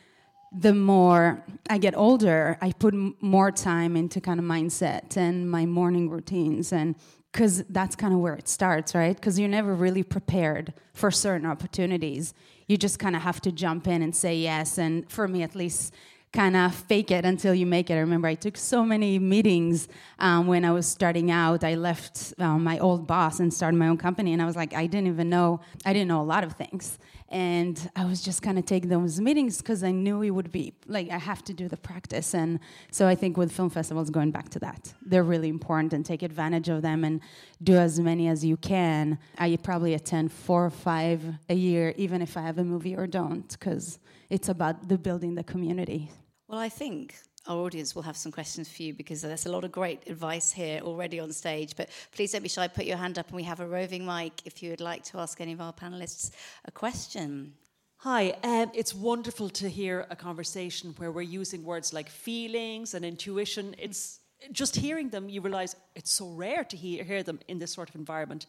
[0.57, 5.65] the more I get older, I put more time into kind of mindset and my
[5.65, 6.95] morning routines and
[7.31, 9.15] because that's kind of where it starts, right?
[9.15, 12.33] Because you're never really prepared for certain opportunities.
[12.67, 14.77] You just kind of have to jump in and say yes.
[14.77, 15.93] And for me, at least,
[16.33, 17.95] kind of fake it until you make it.
[17.95, 21.63] I remember I took so many meetings um, when I was starting out.
[21.63, 24.73] I left um, my old boss and started my own company, and I was like,
[24.73, 26.97] I didn't even know, I didn't know a lot of things.
[27.31, 30.73] And I was just kind of taking those meetings because I knew it would be
[30.85, 32.35] like I have to do the practice.
[32.35, 32.59] And
[32.91, 36.23] so I think with film festivals, going back to that, they're really important and take
[36.23, 37.21] advantage of them and
[37.63, 39.17] do as many as you can.
[39.37, 43.07] I probably attend four or five a year, even if I have a movie or
[43.07, 46.11] don't, because it's about the building the community.
[46.49, 47.15] Well, I think
[47.47, 50.51] our audience will have some questions for you because there's a lot of great advice
[50.51, 51.75] here already on stage.
[51.75, 54.45] But please don't be shy, put your hand up, and we have a roving mic
[54.45, 56.31] if you would like to ask any of our panelists
[56.65, 57.53] a question.
[57.97, 63.05] Hi, um, it's wonderful to hear a conversation where we're using words like feelings and
[63.05, 63.75] intuition.
[63.77, 64.19] It's
[64.51, 67.89] just hearing them, you realize it's so rare to hear, hear them in this sort
[67.89, 68.47] of environment.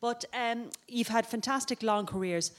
[0.00, 2.52] But um, you've had fantastic long careers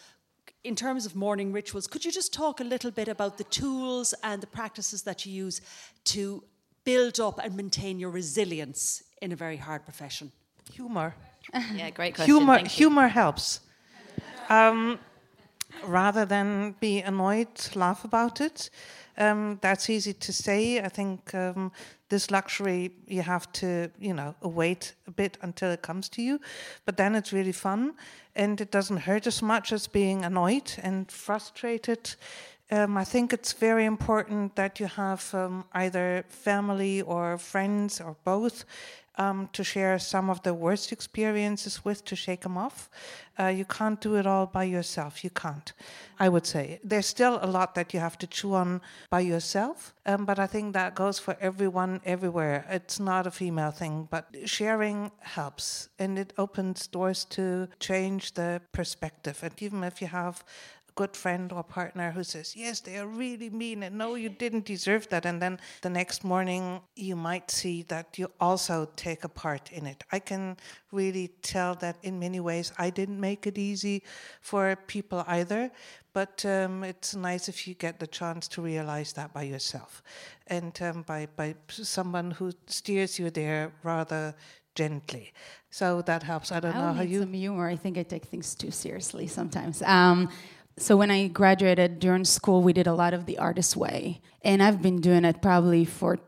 [0.63, 4.13] in terms of morning rituals, could you just talk a little bit about the tools
[4.23, 5.61] and the practices that you use
[6.05, 6.43] to
[6.83, 10.31] build up and maintain your resilience in a very hard profession?
[10.73, 11.15] Humor.
[11.73, 12.35] yeah, great question.
[12.35, 13.61] Humor, humor helps.
[14.49, 14.99] Um,
[15.85, 18.69] rather than be annoyed, laugh about it.
[19.17, 20.79] Um, that's easy to say.
[20.79, 21.71] I think um,
[22.09, 26.39] this luxury you have to, you know, wait a bit until it comes to you,
[26.85, 27.93] but then it's really fun,
[28.35, 32.15] and it doesn't hurt as much as being annoyed and frustrated.
[32.69, 38.17] Um, I think it's very important that you have um, either family or friends or
[38.25, 38.65] both
[39.17, 42.89] um, to share some of the worst experiences with to shake them off.
[43.39, 45.23] Uh, you can't do it all by yourself.
[45.23, 45.73] You can't,
[46.19, 46.79] I would say.
[46.83, 50.47] There's still a lot that you have to chew on by yourself, um, but I
[50.47, 52.65] think that goes for everyone everywhere.
[52.69, 58.61] It's not a female thing, but sharing helps and it opens doors to change the
[58.71, 59.39] perspective.
[59.41, 60.43] And even if you have
[60.97, 64.65] good friend or partner who says, Yes, they are really mean, and no, you didn't
[64.65, 65.25] deserve that.
[65.25, 69.85] And then the next morning, you might see that you also take a part in
[69.85, 70.03] it.
[70.11, 70.57] I can
[70.91, 74.03] really tell that in many ways, I didn't make it easy
[74.41, 75.71] for people either.
[76.13, 80.01] But um, it's nice if you get the chance to realize that by yourself
[80.47, 84.33] and um, by, by someone who steers you there rather
[84.73, 85.33] gently.
[85.69, 86.51] So that helps.
[86.51, 87.19] I don't I know how you.
[87.19, 87.67] some humor.
[87.67, 89.81] I think I take things too seriously sometimes.
[89.81, 90.29] Um,
[90.77, 94.61] so when I graduated during school, we did a lot of the artist way, and
[94.61, 96.19] I've been doing it probably for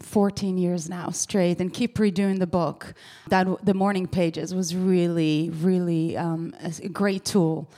[0.00, 2.94] 14 years now straight, and keep redoing the book.
[3.28, 7.70] That the morning pages was really, really um, a great tool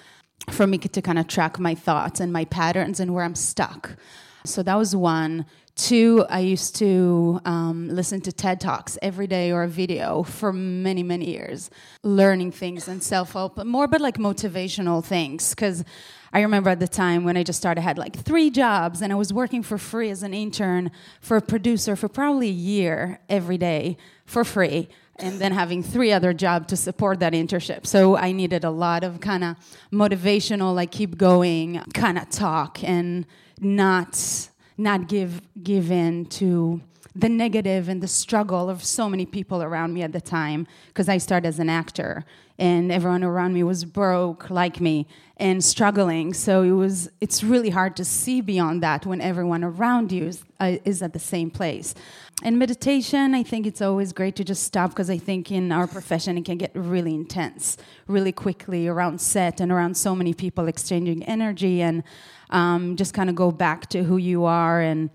[0.51, 3.97] for me to kind of track my thoughts and my patterns and where I'm stuck.
[4.45, 5.45] So that was one.
[5.77, 10.51] Two, I used to um, listen to TED Talks every day or a video for
[10.51, 11.68] many, many years,
[12.03, 15.51] learning things and self help, more but like motivational things.
[15.51, 15.85] Because
[16.33, 19.12] I remember at the time when I just started, I had like three jobs and
[19.12, 23.20] I was working for free as an intern for a producer for probably a year
[23.29, 27.87] every day for free and then having three other jobs to support that internship.
[27.87, 29.57] So I needed a lot of kind of
[29.93, 33.27] motivational, like keep going kind of talk and
[33.61, 34.49] not
[34.79, 36.81] not give give in to
[37.14, 41.09] the negative and the struggle of so many people around me at the time because
[41.09, 42.24] I started as an actor
[42.59, 45.07] and everyone around me was broke like me
[45.39, 46.35] and struggling.
[46.35, 50.45] So it was it's really hard to see beyond that when everyone around you is,
[50.61, 51.95] uh, is at the same place.
[52.43, 55.87] And meditation i think it's always great to just stop because i think in our
[55.87, 60.68] profession it can get really intense really quickly around set and around so many people
[60.68, 62.03] exchanging energy and
[62.51, 65.11] um, just kind of go back to who you are and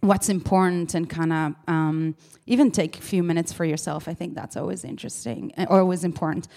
[0.00, 2.16] what's important and kind of um,
[2.46, 4.08] even take a few minutes for yourself.
[4.08, 6.48] I think that's always interesting or always important.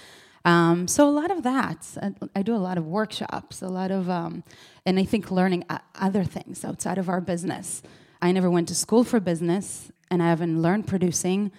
[0.46, 1.88] Um, so a lot of that.
[2.02, 4.44] I, I, do a lot of workshops, a lot of, um,
[4.86, 5.64] and I think learning
[5.96, 7.82] other things outside of our business.
[8.22, 11.52] I never went to school for business, and I haven't learned producing.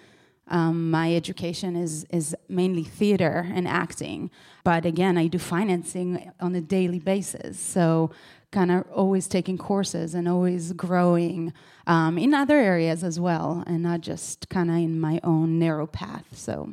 [0.49, 4.31] Um, my education is is mainly theater and acting,
[4.63, 7.59] but again, I do financing on a daily basis.
[7.59, 8.11] So
[8.55, 11.53] kind of always taking courses and always growing
[11.87, 15.87] um, in other areas as well, and not just kind of in my own narrow
[15.87, 16.25] path.
[16.33, 16.71] So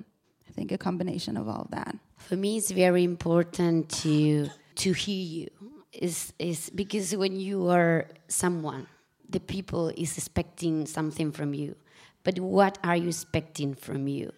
[0.48, 1.96] I think a combination of all that.
[2.18, 4.50] For me, it's very important to
[4.84, 5.48] to hear you.
[5.92, 8.88] Is is because when you are someone,
[9.28, 11.76] the people is expecting something from you.
[12.24, 14.32] But what are you expecting from you?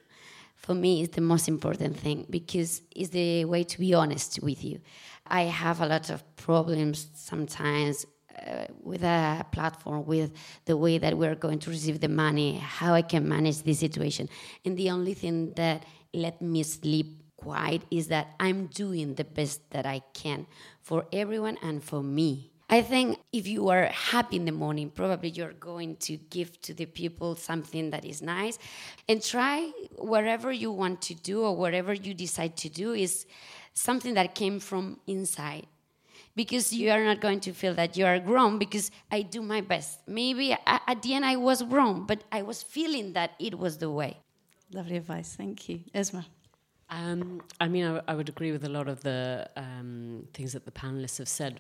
[0.56, 4.64] For me, it's the most important thing because it's the way to be honest with
[4.64, 4.80] you.
[5.28, 8.06] I have a lot of problems sometimes
[8.46, 10.32] uh, with a platform, with
[10.66, 14.28] the way that we're going to receive the money, how I can manage this situation.
[14.66, 19.70] And the only thing that let me sleep quiet is that I'm doing the best
[19.72, 20.48] that I can
[20.82, 22.52] for everyone and for me.
[22.70, 26.74] I think if you are happy in the morning, probably you're going to give to
[26.74, 28.58] the people something that is nice.
[29.08, 33.28] And try whatever you want to do or whatever you decide to do is
[33.74, 35.68] something that came from inside
[36.36, 39.62] because you are not going to feel that you are grown because I do my
[39.62, 40.00] best.
[40.08, 43.90] Maybe at the end I was wrong, but I was feeling that it was the
[43.90, 44.18] way.
[44.72, 45.36] Lovely advice.
[45.36, 45.82] Thank you.
[45.94, 46.26] Uzma.
[46.90, 50.66] Um, I mean, I, I, would agree with a lot of the um, things that
[50.66, 51.60] the panelists have said.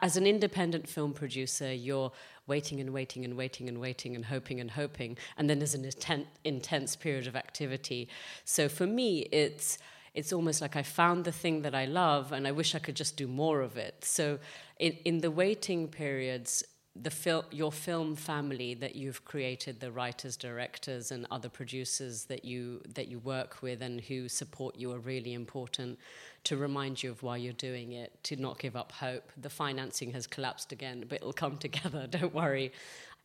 [0.00, 2.12] As an independent film producer, you're
[2.46, 5.84] waiting and waiting and waiting and waiting and hoping and hoping, and then there's an
[5.84, 8.08] inten- intense period of activity.
[8.44, 9.78] So for me, it's
[10.14, 12.94] it's almost like I found the thing that I love and I wish I could
[12.94, 14.04] just do more of it.
[14.04, 14.38] So
[14.78, 16.62] in, in the waiting periods,
[16.96, 22.44] the fil- your film family that you've created, the writers, directors, and other producers that
[22.44, 25.98] you that you work with and who support you are really important
[26.44, 29.32] to remind you of why you're doing it, to not give up hope.
[29.36, 32.06] The financing has collapsed again, but it'll come together.
[32.06, 32.70] Don't worry.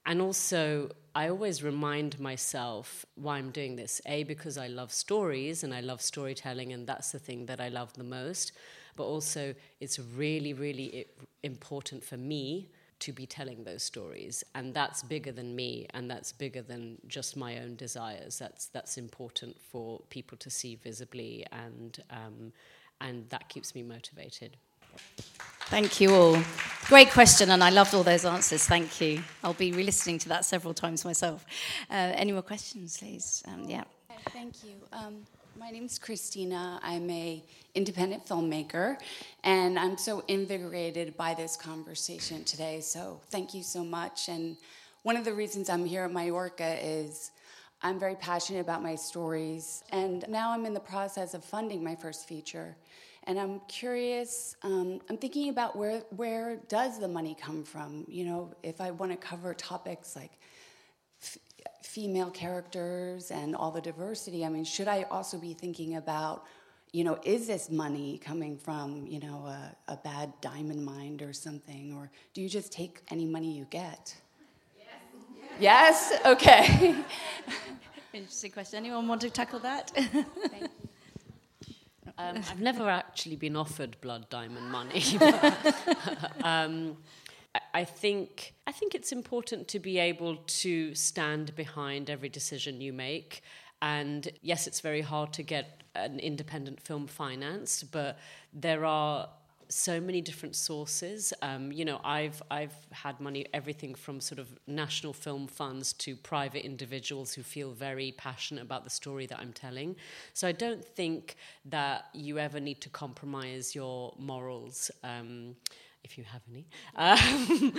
[0.06, 4.02] And also, I always remind myself why I'm doing this.
[4.06, 7.70] A, because I love stories and I love storytelling, and that's the thing that I
[7.70, 8.52] love the most.
[8.95, 11.06] But also, it's really, really
[11.43, 12.70] important for me
[13.00, 14.43] to be telling those stories.
[14.56, 18.38] And that's bigger than me, and that's bigger than just my own desires.
[18.39, 22.52] That's, that's important for people to see visibly, and, um,
[23.00, 24.58] and that keeps me motivated.
[25.70, 26.38] Thank you all.
[26.88, 28.66] Great question, and I loved all those answers.
[28.66, 29.22] Thank you.
[29.44, 31.46] I'll be re-listening to that several times myself.
[31.90, 33.44] Uh, any more questions, please?
[33.48, 33.84] Um, yeah.
[34.32, 34.72] Thank you.
[34.92, 35.26] Um,
[35.60, 36.80] my name is Christina.
[36.82, 37.44] I'm a
[37.76, 38.98] independent filmmaker,
[39.44, 42.82] and I'm so invigorated by this conversation today.
[42.82, 44.30] So thank you so much.
[44.30, 44.58] And
[45.04, 47.32] one of the reasons I'm here at Mallorca is
[47.82, 51.96] I'm very passionate about my stories, and now I'm in the process of funding my
[51.96, 52.76] first feature.
[53.30, 54.56] And I'm curious.
[54.64, 58.06] Um, I'm thinking about where where does the money come from?
[58.08, 60.32] You know, if I want to cover topics like
[61.22, 61.38] f-
[61.84, 64.44] female characters and all the diversity.
[64.44, 66.46] I mean, should I also be thinking about,
[66.92, 71.32] you know, is this money coming from, you know, a, a bad diamond mine or
[71.32, 74.16] something, or do you just take any money you get?
[75.60, 76.10] Yes.
[76.10, 76.20] yes?
[76.26, 76.96] Okay.
[78.14, 78.78] Interesting question.
[78.78, 79.92] Anyone want to tackle that?
[82.20, 85.03] Um, I've never actually been offered blood diamond money.
[86.43, 86.97] um,
[87.74, 92.93] I think I think it's important to be able to stand behind every decision you
[92.93, 93.41] make.
[93.82, 98.20] And yes, it's very hard to get an independent film financed, but
[98.53, 99.30] there are
[99.70, 101.32] so many different sources.
[101.41, 106.15] Um, you know, I've I've had money everything from sort of national film funds to
[106.15, 109.95] private individuals who feel very passionate about the story that I'm telling.
[110.34, 114.91] So I don't think that you ever need to compromise your morals.
[115.03, 115.55] Um,
[116.03, 116.65] if you have any,
[116.95, 117.74] um,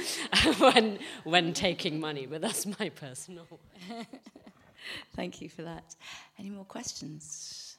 [0.58, 3.46] when when taking money, but that's my personal.
[5.16, 5.96] Thank you for that.
[6.38, 7.69] Any more questions?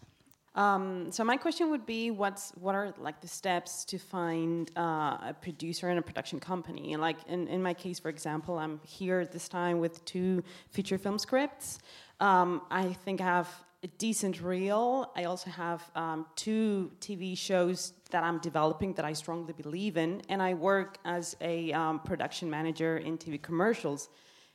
[0.54, 5.18] Um, so my question would be, what's what are like the steps to find uh,
[5.22, 6.95] a producer and a production company?
[6.97, 11.20] Like in, in my case, for example, I'm here this time with two feature film
[11.20, 11.80] scripts.
[12.20, 13.49] Um, I think I have
[13.84, 15.12] a decent reel.
[15.16, 20.22] I also have um, two TV shows that I'm developing that I strongly believe in,
[20.30, 24.10] and I work as a um, production manager in TV commercials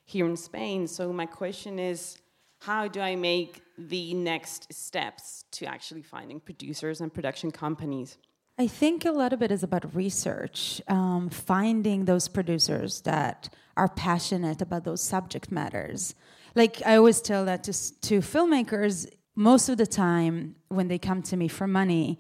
[0.05, 0.86] here in Spain.
[0.86, 2.18] So my question is
[2.61, 8.16] how do I make the next steps to actually finding producers and production companies?
[8.59, 13.88] I think a lot of it is about research, um, finding those producers that are
[13.88, 16.14] passionate about those subject matters.
[16.54, 21.22] Like I always tell that to, to filmmakers, most of the time when they come
[21.24, 22.18] to me for money,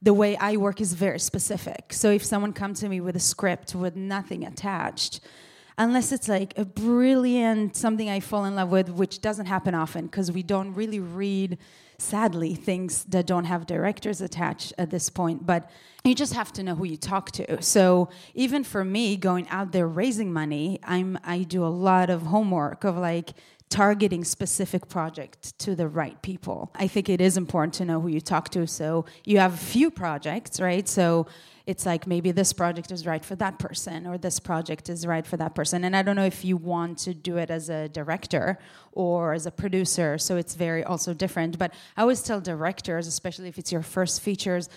[0.00, 1.92] the way I work is very specific.
[1.92, 5.20] So if someone comes to me with a script with nothing attached,
[5.78, 10.06] unless it's like a brilliant something I fall in love with, which doesn't happen often
[10.06, 11.58] because we don't really read,
[11.98, 15.46] sadly, things that don't have directors attached at this point.
[15.46, 15.70] But
[16.04, 17.62] you just have to know who you talk to.
[17.62, 22.22] So even for me, going out there raising money, I'm I do a lot of
[22.22, 23.30] homework of like
[23.72, 26.70] targeting specific project to the right people.
[26.74, 28.66] I think it is important to know who you talk to.
[28.66, 30.86] So you have a few projects, right?
[30.86, 31.26] So
[31.64, 35.26] it's like maybe this project is right for that person or this project is right
[35.26, 37.88] for that person and i don't know if you want to do it as a
[37.90, 38.58] director
[38.90, 43.48] or as a producer so it's very also different but i always tell directors especially
[43.48, 44.68] if it's your first features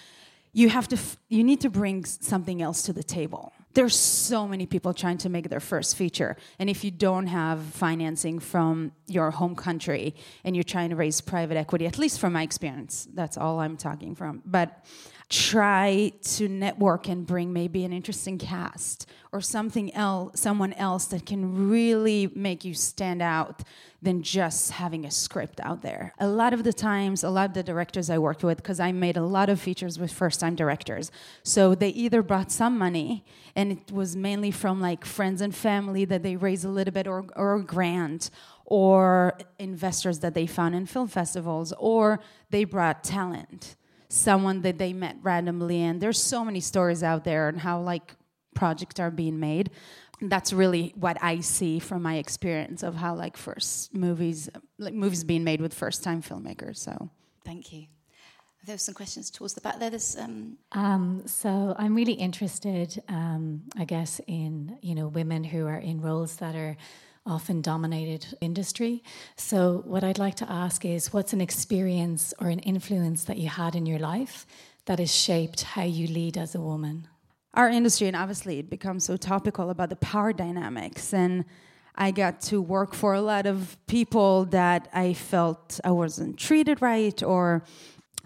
[0.53, 4.47] you have to f- you need to bring something else to the table there's so
[4.47, 6.37] many people trying to make their first feature.
[6.59, 11.21] And if you don't have financing from your home country and you're trying to raise
[11.21, 14.41] private equity at least from my experience that's all i'm talking from.
[14.45, 14.85] But
[15.29, 21.25] try to network and bring maybe an interesting cast or something else someone else that
[21.25, 23.63] can really make you stand out
[24.03, 26.13] than just having a script out there.
[26.19, 28.91] A lot of the times a lot of the directors i worked with because i
[28.91, 31.11] made a lot of features with first time directors.
[31.41, 36.05] So they either brought some money and it was mainly from like friends and family
[36.05, 38.29] that they raised a little bit or, or a grant
[38.65, 42.19] or investors that they found in film festivals or
[42.51, 43.75] they brought talent
[44.09, 48.15] someone that they met randomly and there's so many stories out there and how like
[48.53, 49.69] projects are being made.
[50.21, 55.25] That's really what i see from my experience of how like first movies like movies
[55.25, 57.09] being made with first time filmmakers so.
[57.43, 57.87] Thank you.
[58.65, 59.91] There were some questions towards the back there.
[59.91, 60.57] There's, um...
[60.71, 66.01] Um, so I'm really interested, um, I guess, in you know women who are in
[66.01, 66.75] roles that are
[67.25, 69.03] often dominated industry.
[69.35, 73.49] So, what I'd like to ask is what's an experience or an influence that you
[73.49, 74.45] had in your life
[74.85, 77.07] that has shaped how you lead as a woman?
[77.53, 81.13] Our industry, and obviously it becomes so topical about the power dynamics.
[81.13, 81.45] And
[81.95, 86.81] I got to work for a lot of people that I felt I wasn't treated
[86.81, 87.63] right or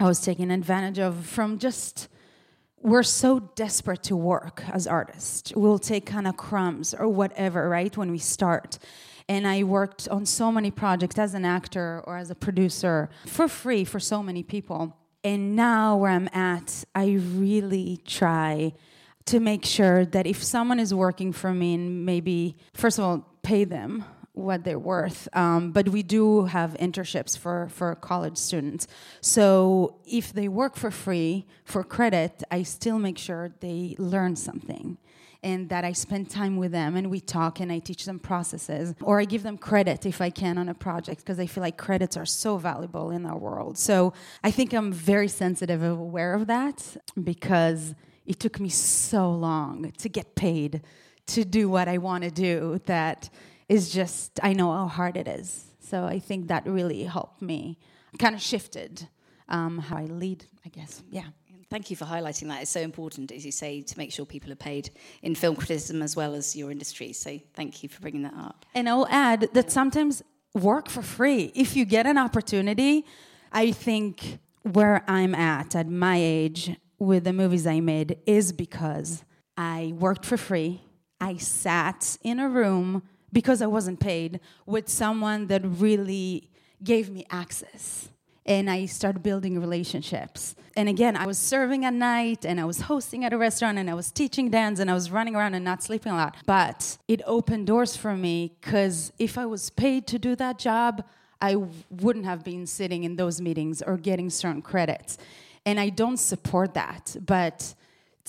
[0.00, 2.08] I was taken advantage of from just
[2.82, 5.52] we're so desperate to work as artists.
[5.54, 8.78] We'll take kind of crumbs or whatever, right, when we start.
[9.28, 13.48] And I worked on so many projects as an actor or as a producer for
[13.48, 14.96] free for so many people.
[15.22, 18.72] And now, where I'm at, I really try
[19.26, 23.26] to make sure that if someone is working for me and maybe first of all
[23.42, 25.28] pay them what they're worth.
[25.32, 28.86] Um, but we do have internships for, for college students.
[29.20, 34.98] So if they work for free for credit, I still make sure they learn something
[35.42, 38.94] and that I spend time with them and we talk and I teach them processes
[39.00, 41.76] or I give them credit if I can on a project because I feel like
[41.76, 43.78] credits are so valuable in our world.
[43.78, 44.12] So
[44.44, 47.94] I think I'm very sensitive and aware of that because
[48.26, 50.82] it took me so long to get paid
[51.28, 53.30] to do what I want to do that
[53.70, 55.66] is just, I know how hard it is.
[55.78, 57.78] So I think that really helped me,
[58.18, 59.08] kind of shifted
[59.48, 61.02] um, how I lead, I guess.
[61.10, 61.28] Yeah.
[61.70, 62.62] Thank you for highlighting that.
[62.62, 64.90] It's so important, as you say, to make sure people are paid
[65.22, 67.12] in film criticism as well as your industry.
[67.12, 68.66] So thank you for bringing that up.
[68.74, 70.20] And I'll add that sometimes
[70.52, 71.52] work for free.
[71.54, 73.06] If you get an opportunity,
[73.52, 79.24] I think where I'm at at my age with the movies I made is because
[79.56, 80.82] I worked for free.
[81.20, 86.50] I sat in a room because I wasn't paid with someone that really
[86.82, 88.08] gave me access.
[88.46, 90.56] And I started building relationships.
[90.76, 93.90] And again, I was serving at night and I was hosting at a restaurant and
[93.90, 96.36] I was teaching dance and I was running around and not sleeping a lot.
[96.46, 101.04] But it opened doors for me because if I was paid to do that job,
[101.40, 101.56] I
[101.90, 105.18] wouldn't have been sitting in those meetings or getting certain credits.
[105.66, 107.16] And I don't support that.
[107.20, 107.74] But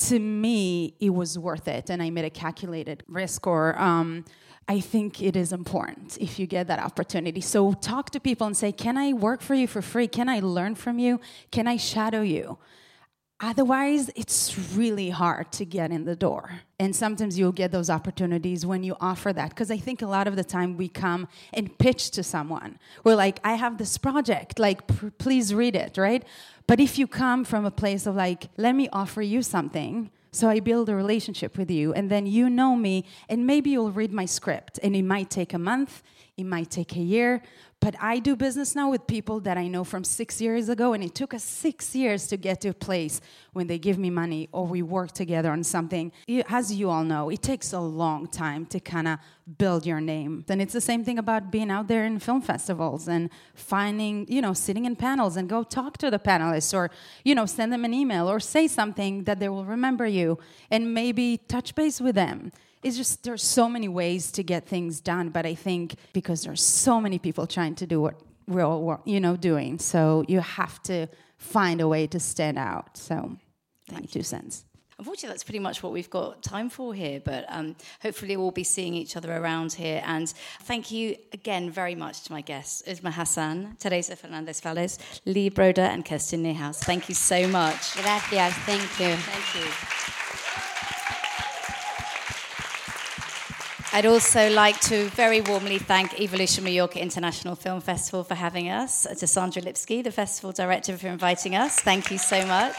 [0.07, 1.89] to me, it was worth it.
[1.89, 4.25] And I made a calculated risk or um,
[4.71, 7.41] I think it is important if you get that opportunity.
[7.41, 10.07] So talk to people and say, Can I work for you for free?
[10.07, 11.19] Can I learn from you?
[11.51, 12.57] Can I shadow you?
[13.41, 16.61] Otherwise, it's really hard to get in the door.
[16.79, 19.49] And sometimes you'll get those opportunities when you offer that.
[19.49, 22.79] Because I think a lot of the time we come and pitch to someone.
[23.03, 26.23] We're like, I have this project, like, please read it, right?
[26.65, 30.47] But if you come from a place of like, let me offer you something, so
[30.49, 34.13] I build a relationship with you, and then you know me, and maybe you'll read
[34.13, 36.03] my script, and it might take a month,
[36.37, 37.41] it might take a year,
[37.81, 41.03] but I do business now with people that I know from six years ago, and
[41.03, 43.19] it took us six years to get to a place
[43.53, 46.11] when they give me money or we work together on something.
[46.47, 49.17] As you all know, it takes a long time to kind of
[49.57, 50.45] build your name.
[50.47, 54.43] And it's the same thing about being out there in film festivals and finding, you
[54.43, 56.91] know, sitting in panels and go talk to the panelists or,
[57.25, 60.37] you know, send them an email or say something that they will remember you
[60.69, 62.51] and maybe touch base with them
[62.83, 66.63] it's just there's so many ways to get things done but i think because there's
[66.63, 68.15] so many people trying to do what
[68.47, 71.07] we're all you know doing so you have to
[71.37, 73.37] find a way to stand out so
[73.87, 74.65] Thank my two cents
[75.01, 78.63] Unfortunately, that's pretty much what we've got time for here, but um, hopefully we'll be
[78.63, 79.99] seeing each other around here.
[80.05, 80.29] And
[80.61, 85.89] thank you again very much to my guests, Uzma Hassan, Teresa Fernandez Valdés, Lee Broda,
[85.89, 86.75] and Kirsten Niehuus.
[86.75, 87.95] Thank you so much.
[87.95, 88.53] Gracias.
[88.67, 89.15] Thank you.
[89.15, 90.30] Thank you.
[93.93, 99.05] I'd also like to very warmly thank Evolution Mallorca International Film Festival for having us,
[99.05, 101.77] uh, to Sandra Lipski, the festival director, for inviting us.
[101.79, 102.75] Thank you so much.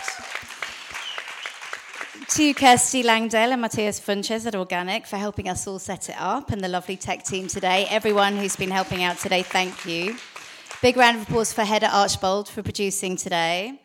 [2.29, 6.51] to Kirsty Langdale and Matthias Funches at Organic for helping us all set it up,
[6.51, 7.87] and the lovely tech team today.
[7.91, 10.17] Everyone who's been helping out today, thank you.
[10.81, 13.82] Big round of applause for Hedda Archbold for producing today.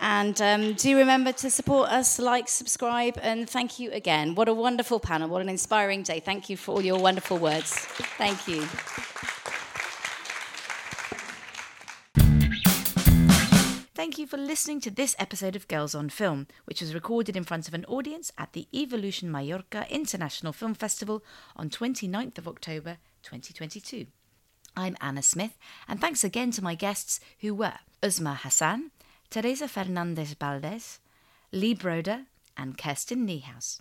[0.00, 4.34] And um, do remember to support us, like, subscribe, and thank you again.
[4.34, 5.28] What a wonderful panel.
[5.28, 6.20] What an inspiring day.
[6.20, 7.72] Thank you for all your wonderful words.
[8.18, 8.66] Thank you.
[13.94, 17.44] Thank you for listening to this episode of Girls on Film, which was recorded in
[17.44, 21.24] front of an audience at the Evolution Mallorca International Film Festival
[21.56, 24.06] on 29th of October 2022.
[24.76, 25.56] I'm Anna Smith,
[25.88, 28.90] and thanks again to my guests who were Uzma Hassan,
[29.34, 31.00] Teresa Fernandez Valdés,
[31.50, 32.26] Lee Broda,
[32.56, 33.80] and Kirsten Niehuus.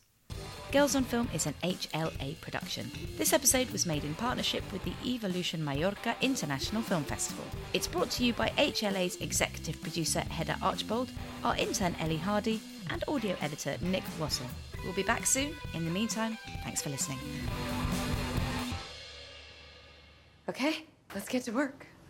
[0.71, 2.89] Girls on Film is an HLA production.
[3.19, 7.45] This episode was made in partnership with the Evolution Mallorca International Film Festival.
[7.71, 11.11] It's brought to you by HLA's executive producer Hedda Archbold,
[11.43, 14.47] our intern Ellie Hardy, and audio editor Nick Wassel.
[14.83, 15.53] We'll be back soon.
[15.75, 17.19] In the meantime, thanks for listening.
[20.49, 21.92] Okay, let's get to work.